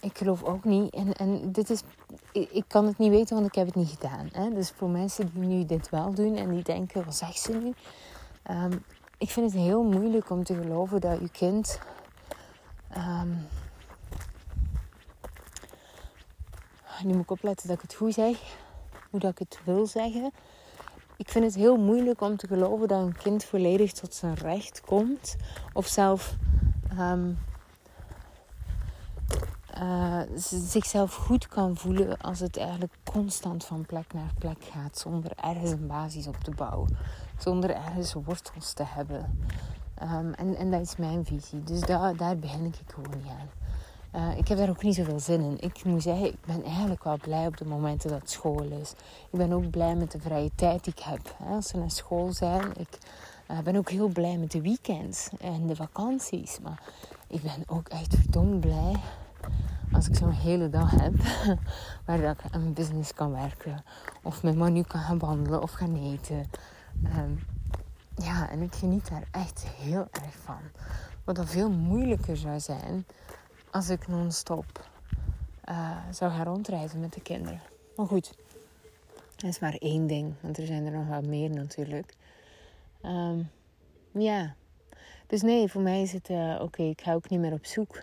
Ik 0.00 0.18
geloof 0.18 0.42
ook 0.42 0.64
niet. 0.64 0.94
En, 0.94 1.12
en 1.12 1.52
dit 1.52 1.70
is, 1.70 1.82
ik, 2.32 2.64
kan 2.68 2.86
het 2.86 2.98
niet 2.98 3.10
weten, 3.10 3.34
want 3.34 3.46
ik 3.46 3.54
heb 3.54 3.66
het 3.66 3.74
niet 3.74 3.96
gedaan. 3.98 4.28
Hè? 4.32 4.50
Dus 4.50 4.70
voor 4.70 4.88
mensen 4.88 5.30
die 5.34 5.42
nu 5.42 5.64
dit 5.64 5.90
wel 5.90 6.14
doen 6.14 6.36
en 6.36 6.50
die 6.50 6.62
denken, 6.62 7.04
wat 7.04 7.14
zegt 7.14 7.38
ze 7.38 7.52
nu? 7.52 7.72
Um, 8.54 8.84
ik 9.22 9.30
vind 9.30 9.52
het 9.52 9.62
heel 9.62 9.82
moeilijk 9.82 10.30
om 10.30 10.44
te 10.44 10.54
geloven 10.54 11.00
dat 11.00 11.20
je 11.20 11.30
kind. 11.30 11.78
Um, 12.96 13.46
nu 17.04 17.12
moet 17.12 17.22
ik 17.22 17.30
opletten 17.30 17.68
dat 17.68 17.76
ik 17.76 17.82
het 17.82 17.94
goed 17.94 18.14
zeg 18.14 18.38
hoe 19.10 19.20
dat 19.20 19.30
ik 19.30 19.38
het 19.38 19.60
wil 19.64 19.86
zeggen. 19.86 20.32
Ik 21.16 21.28
vind 21.28 21.44
het 21.44 21.54
heel 21.54 21.76
moeilijk 21.76 22.20
om 22.20 22.36
te 22.36 22.46
geloven 22.46 22.88
dat 22.88 23.00
een 23.02 23.16
kind 23.16 23.44
volledig 23.44 23.92
tot 23.92 24.14
zijn 24.14 24.34
recht 24.34 24.80
komt. 24.80 25.36
Of 25.72 25.86
zelf 25.86 26.34
um, 26.98 27.38
uh, 29.78 30.20
zichzelf 30.44 31.14
goed 31.14 31.48
kan 31.48 31.76
voelen 31.76 32.18
als 32.18 32.40
het 32.40 32.56
eigenlijk 32.56 32.94
constant 33.04 33.64
van 33.64 33.86
plek 33.86 34.12
naar 34.12 34.32
plek 34.38 34.64
gaat. 34.72 34.98
Zonder 34.98 35.32
ergens 35.36 35.70
een 35.70 35.86
basis 35.86 36.26
op 36.26 36.36
te 36.36 36.50
bouwen. 36.50 36.96
Zonder 37.42 37.70
ergens 37.70 38.12
wortels 38.12 38.72
te 38.72 38.84
hebben. 38.86 39.38
Um, 40.02 40.32
en, 40.32 40.56
en 40.56 40.70
dat 40.70 40.80
is 40.80 40.96
mijn 40.96 41.24
visie. 41.24 41.64
Dus 41.64 41.80
daar, 41.80 42.16
daar 42.16 42.36
begin 42.36 42.64
ik 42.64 42.74
gewoon 42.86 43.10
niet 43.16 43.26
aan. 43.28 43.50
Uh, 44.20 44.38
ik 44.38 44.48
heb 44.48 44.58
daar 44.58 44.68
ook 44.68 44.82
niet 44.82 44.94
zoveel 44.94 45.20
zin 45.20 45.40
in. 45.40 45.60
Ik 45.60 45.84
moet 45.84 46.02
zeggen, 46.02 46.26
ik 46.26 46.40
ben 46.46 46.64
eigenlijk 46.64 47.04
wel 47.04 47.16
blij 47.16 47.46
op 47.46 47.56
de 47.56 47.64
momenten 47.64 48.10
dat 48.10 48.30
school 48.30 48.62
is. 48.62 48.90
Ik 49.30 49.38
ben 49.38 49.52
ook 49.52 49.70
blij 49.70 49.94
met 49.94 50.10
de 50.10 50.20
vrije 50.20 50.50
tijd 50.54 50.84
die 50.84 50.92
ik 50.96 51.02
heb. 51.02 51.34
Hè, 51.36 51.54
als 51.54 51.68
ze 51.68 51.76
naar 51.76 51.90
school 51.90 52.32
zijn. 52.32 52.70
Ik 52.76 52.98
uh, 53.50 53.58
ben 53.58 53.76
ook 53.76 53.90
heel 53.90 54.08
blij 54.08 54.36
met 54.36 54.50
de 54.50 54.60
weekends 54.60 55.28
en 55.40 55.66
de 55.66 55.76
vakanties. 55.76 56.58
Maar 56.60 56.82
ik 57.26 57.42
ben 57.42 57.62
ook 57.66 57.88
echt 57.88 58.14
verdomd 58.14 58.60
blij 58.60 58.94
als 59.92 60.08
ik 60.08 60.16
zo'n 60.16 60.30
hele 60.30 60.70
dag 60.70 60.90
heb 60.90 61.14
waar 62.06 62.18
ik 62.18 62.40
aan 62.50 62.60
mijn 62.60 62.72
business 62.72 63.14
kan 63.14 63.32
werken. 63.32 63.84
Of 64.22 64.42
met 64.42 64.56
Manu 64.56 64.82
kan 64.82 65.00
gaan 65.00 65.18
wandelen 65.18 65.62
of 65.62 65.72
gaan 65.72 65.96
eten. 65.96 66.46
Um, 67.04 67.40
ja, 68.16 68.50
en 68.50 68.62
ik 68.62 68.74
geniet 68.74 69.08
daar 69.08 69.24
echt 69.30 69.66
heel 69.66 70.08
erg 70.10 70.34
van. 70.34 70.60
Wat 71.24 71.36
dan 71.36 71.46
veel 71.46 71.70
moeilijker 71.70 72.36
zou 72.36 72.60
zijn 72.60 73.06
als 73.70 73.88
ik 73.88 74.08
non-stop 74.08 74.90
uh, 75.68 75.96
zou 76.10 76.32
gaan 76.32 76.44
rondreizen 76.44 77.00
met 77.00 77.12
de 77.12 77.22
kinderen. 77.22 77.60
Maar 77.96 78.06
goed, 78.06 78.34
dat 79.36 79.50
is 79.50 79.58
maar 79.58 79.74
één 79.74 80.06
ding, 80.06 80.34
want 80.40 80.58
er 80.58 80.66
zijn 80.66 80.86
er 80.86 80.92
nog 80.92 81.08
wel 81.08 81.22
meer 81.22 81.50
natuurlijk. 81.50 82.14
Um, 83.02 83.50
ja, 84.12 84.54
dus 85.26 85.42
nee, 85.42 85.68
voor 85.68 85.82
mij 85.82 86.02
is 86.02 86.12
het 86.12 86.28
uh, 86.28 86.60
oké, 86.60 86.82
ik 86.82 87.00
ga 87.00 87.14
ook 87.14 87.28
niet 87.28 87.40
meer 87.40 87.52
op 87.52 87.66
zoek 87.66 88.02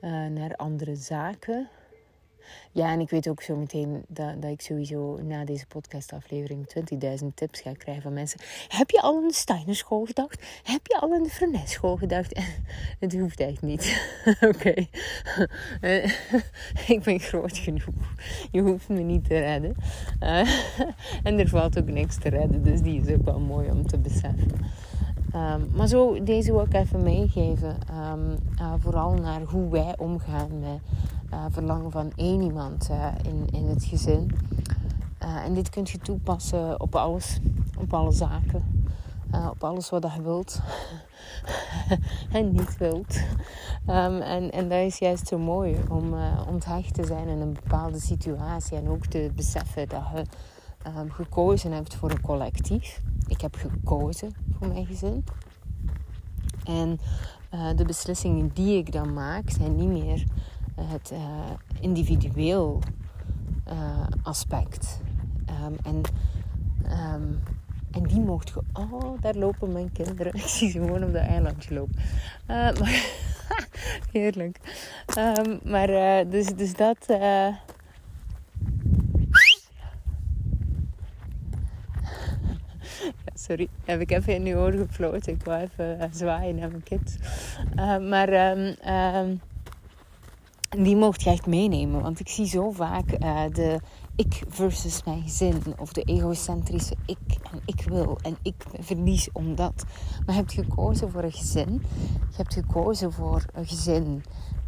uh, 0.00 0.26
naar 0.26 0.56
andere 0.56 0.94
zaken. 0.94 1.68
Ja, 2.72 2.92
en 2.92 3.00
ik 3.00 3.10
weet 3.10 3.28
ook 3.28 3.42
zo 3.42 3.56
meteen 3.56 4.04
dat, 4.08 4.42
dat 4.42 4.50
ik 4.50 4.60
sowieso 4.60 5.18
na 5.22 5.44
deze 5.44 5.66
podcastaflevering 5.66 6.66
20.000 7.22 7.26
tips 7.34 7.60
ga 7.60 7.72
krijgen 7.72 8.02
van 8.02 8.12
mensen. 8.12 8.40
Heb 8.68 8.90
je 8.90 9.00
al 9.00 9.16
aan 9.16 9.28
de 9.28 9.34
Steiner 9.34 9.74
school 9.74 10.04
gedacht? 10.04 10.46
Heb 10.62 10.86
je 10.86 10.98
al 11.00 11.12
aan 11.12 11.22
de 11.22 11.28
Vernes 11.28 11.70
school 11.70 11.96
gedacht? 11.96 12.40
het 13.00 13.18
hoeft 13.18 13.40
echt 13.40 13.62
niet. 13.62 14.12
Oké. 14.54 14.74
Eh, 15.80 16.04
ik 16.94 17.02
ben 17.02 17.20
groot 17.20 17.58
genoeg. 17.58 17.84
Je 18.50 18.60
hoeft 18.60 18.88
me 18.88 19.00
niet 19.00 19.24
te 19.24 19.38
redden. 19.38 19.74
Uh, 20.20 20.48
en 21.22 21.38
er 21.38 21.48
valt 21.48 21.78
ook 21.78 21.88
niks 21.88 22.18
te 22.18 22.28
redden, 22.28 22.62
dus 22.62 22.80
die 22.80 23.00
is 23.00 23.14
ook 23.14 23.24
wel 23.24 23.40
mooi 23.40 23.70
om 23.70 23.86
te 23.86 23.98
beseffen. 23.98 24.50
Um, 25.34 25.70
maar 25.74 25.86
zo, 25.86 26.22
deze 26.22 26.52
wil 26.52 26.62
ik 26.62 26.74
even 26.74 27.02
meegeven. 27.02 27.76
Uh, 28.60 28.72
vooral 28.78 29.14
naar 29.14 29.42
hoe 29.42 29.70
wij 29.70 29.94
omgaan 29.98 30.60
met 30.60 30.80
uh, 31.32 31.44
verlangen 31.50 31.90
van 31.90 32.12
één 32.16 32.42
iemand 32.42 32.88
uh, 32.90 33.06
in, 33.22 33.46
in 33.52 33.66
het 33.68 33.84
gezin. 33.84 34.30
Uh, 35.22 35.44
en 35.44 35.54
dit 35.54 35.70
kun 35.70 35.82
je 35.86 35.98
toepassen 35.98 36.80
op 36.80 36.94
alles, 36.94 37.40
op 37.78 37.94
alle 37.94 38.12
zaken, 38.12 38.64
op 39.50 39.64
alles 39.64 39.90
wat 39.90 40.12
je 40.14 40.22
wilt 40.22 40.60
en 42.32 42.52
niet 42.52 42.76
wilt. 42.78 43.16
Um, 43.88 44.20
en, 44.20 44.52
en 44.52 44.68
dat 44.68 44.78
is 44.78 44.98
juist 44.98 45.26
zo 45.26 45.38
mooi 45.38 45.76
om 45.88 46.14
onthecht 46.48 46.94
te 46.94 47.04
zijn 47.04 47.28
in 47.28 47.40
een 47.40 47.52
bepaalde 47.52 48.00
situatie 48.00 48.76
en 48.76 48.88
ook 48.88 49.06
te 49.06 49.30
beseffen 49.34 49.88
dat 49.88 50.02
je 50.14 50.22
um, 50.86 51.10
gekozen 51.10 51.72
hebt 51.72 51.94
voor 51.94 52.10
een 52.10 52.20
collectief. 52.20 53.00
Ik 53.26 53.40
heb 53.40 53.54
gekozen 53.54 54.34
voor 54.58 54.68
mijn 54.68 54.86
gezin. 54.86 55.24
En 56.64 57.00
de 57.76 57.84
beslissingen 57.84 58.50
die 58.54 58.76
ik 58.76 58.92
dan 58.92 59.12
maak 59.12 59.50
zijn 59.50 59.76
niet 59.76 59.88
meer 59.88 60.24
het 60.80 61.10
uh, 61.12 61.18
individueel 61.80 62.80
aspect. 64.22 65.00
Um, 65.64 65.76
en, 65.82 66.00
um, 67.14 67.42
en 67.90 68.02
die 68.02 68.20
mocht 68.20 68.48
je... 68.48 68.62
Oh, 68.72 69.20
daar 69.20 69.34
lopen 69.34 69.72
mijn 69.72 69.92
kinderen. 69.92 70.34
Ik 70.40 70.40
zie 70.40 70.70
ze 70.70 70.78
gewoon 70.78 71.04
op 71.04 71.12
dat 71.12 71.22
eilandje 71.22 71.74
lopen. 71.74 71.94
Maar, 72.46 73.14
heerlijk. 74.12 74.58
Maar 75.64 75.86
dus, 76.28 76.46
dus 76.46 76.74
dat... 76.74 77.06
sorry, 83.38 83.68
heb 83.84 84.00
ik 84.00 84.10
even 84.10 84.34
in 84.34 84.46
uw 84.46 84.56
oor 84.56 84.72
gefloten. 84.72 85.32
Ik 85.32 85.44
wou 85.44 85.62
even 85.62 86.10
zwaaien 86.12 86.56
naar 86.56 86.70
mijn 86.70 86.82
kids. 86.82 87.16
maar... 88.08 88.56
Um, 88.56 89.40
die 90.78 90.96
mocht 90.96 91.22
je 91.22 91.30
echt 91.30 91.46
meenemen. 91.46 92.02
Want 92.02 92.20
ik 92.20 92.28
zie 92.28 92.46
zo 92.46 92.70
vaak 92.70 93.22
uh, 93.22 93.42
de 93.52 93.80
ik 94.16 94.42
versus 94.48 95.04
mijn 95.04 95.22
gezin. 95.22 95.62
Of 95.78 95.92
de 95.92 96.02
egocentrische 96.02 96.96
ik 97.06 97.18
en 97.52 97.60
ik 97.64 97.80
wil 97.80 98.18
en 98.22 98.36
ik 98.42 98.64
verlies 98.80 99.28
omdat. 99.32 99.84
Maar 100.26 100.34
je 100.34 100.40
hebt 100.40 100.52
gekozen 100.52 101.10
voor 101.10 101.22
een 101.22 101.32
gezin. 101.32 101.82
Je 102.30 102.36
hebt 102.36 102.54
gekozen 102.54 103.12
voor 103.12 103.44
een 103.52 103.66
gezin 103.66 104.22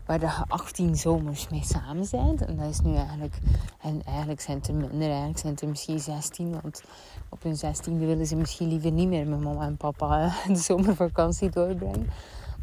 waar 0.08 0.20
je 0.20 0.30
18 0.48 0.96
zomers 0.96 1.48
mee 1.48 1.64
samen 1.64 2.06
bent. 2.10 2.44
En 2.44 2.56
dat 2.56 2.70
is 2.70 2.80
nu 2.80 2.94
eigenlijk... 2.94 3.38
En 3.80 4.02
eigenlijk 4.04 4.40
zijn 4.40 4.56
het 4.56 4.68
er 4.68 4.74
minder. 4.74 5.08
Eigenlijk 5.08 5.38
zijn 5.38 5.52
het 5.52 5.62
er 5.62 5.68
misschien 5.68 6.00
16. 6.00 6.60
Want 6.62 6.82
op 7.28 7.42
hun 7.42 7.56
16e 7.56 7.98
willen 7.98 8.26
ze 8.26 8.36
misschien 8.36 8.68
liever 8.68 8.90
niet 8.90 9.08
meer 9.08 9.26
met 9.26 9.40
mama 9.40 9.64
en 9.64 9.76
papa 9.76 10.32
de 10.46 10.56
zomervakantie 10.56 11.50
doorbrengen. 11.50 12.10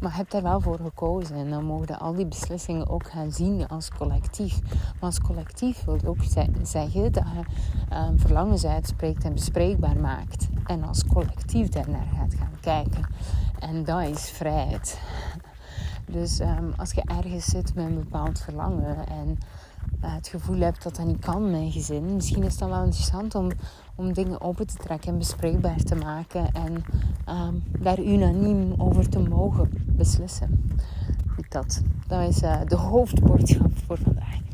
Maar 0.00 0.16
heb 0.16 0.30
daar 0.30 0.42
wel 0.42 0.60
voor 0.60 0.78
gekozen. 0.78 1.36
En 1.36 1.50
dan 1.50 1.64
mogen 1.64 1.98
al 1.98 2.14
die 2.14 2.26
beslissingen 2.26 2.88
ook 2.88 3.10
gaan 3.10 3.32
zien 3.32 3.68
als 3.68 3.90
collectief. 3.90 4.60
Maar 4.70 4.94
als 5.00 5.20
collectief 5.20 5.84
wil 5.84 5.98
ook 6.04 6.22
zeggen 6.62 7.12
dat 7.12 7.24
je 7.32 7.44
um, 7.92 8.18
verlangens 8.18 8.64
uitspreekt 8.64 9.24
en 9.24 9.34
bespreekbaar 9.34 9.96
maakt. 9.96 10.48
En 10.64 10.84
als 10.84 11.04
collectief 11.06 11.68
daarnaar 11.68 12.08
gaat 12.16 12.34
gaan 12.34 12.60
kijken. 12.60 13.06
En 13.58 13.84
dat 13.84 14.02
is 14.02 14.30
vrijheid. 14.30 14.98
Dus 16.10 16.40
um, 16.40 16.72
als 16.76 16.92
je 16.92 17.02
ergens 17.04 17.44
zit 17.44 17.74
met 17.74 17.84
een 17.84 17.94
bepaald 17.94 18.40
verlangen 18.40 19.08
en 19.08 19.38
uh, 20.04 20.14
het 20.14 20.28
gevoel 20.28 20.60
hebt 20.60 20.82
dat 20.82 20.96
dat 20.96 21.06
niet 21.06 21.18
kan 21.18 21.50
met 21.50 21.64
je 21.64 21.70
gezin, 21.70 22.14
misschien 22.14 22.42
is 22.42 22.50
het 22.50 22.58
dan 22.58 22.70
wel 22.70 22.84
interessant 22.84 23.34
om, 23.34 23.50
om 23.94 24.12
dingen 24.12 24.40
open 24.40 24.66
te 24.66 24.76
trekken 24.76 25.12
en 25.12 25.18
bespreekbaar 25.18 25.82
te 25.82 25.94
maken 25.94 26.52
en 26.52 26.84
um, 27.28 27.62
daar 27.78 28.00
unaniem 28.00 28.74
over 28.78 29.08
te 29.08 29.18
mogen 29.18 29.70
beslissen. 29.86 30.78
Dat, 31.48 31.82
dat 32.06 32.28
is 32.28 32.42
uh, 32.42 32.60
de 32.66 32.76
hoofdboodschap 32.76 33.78
voor 33.86 33.98
vandaag. 33.98 34.45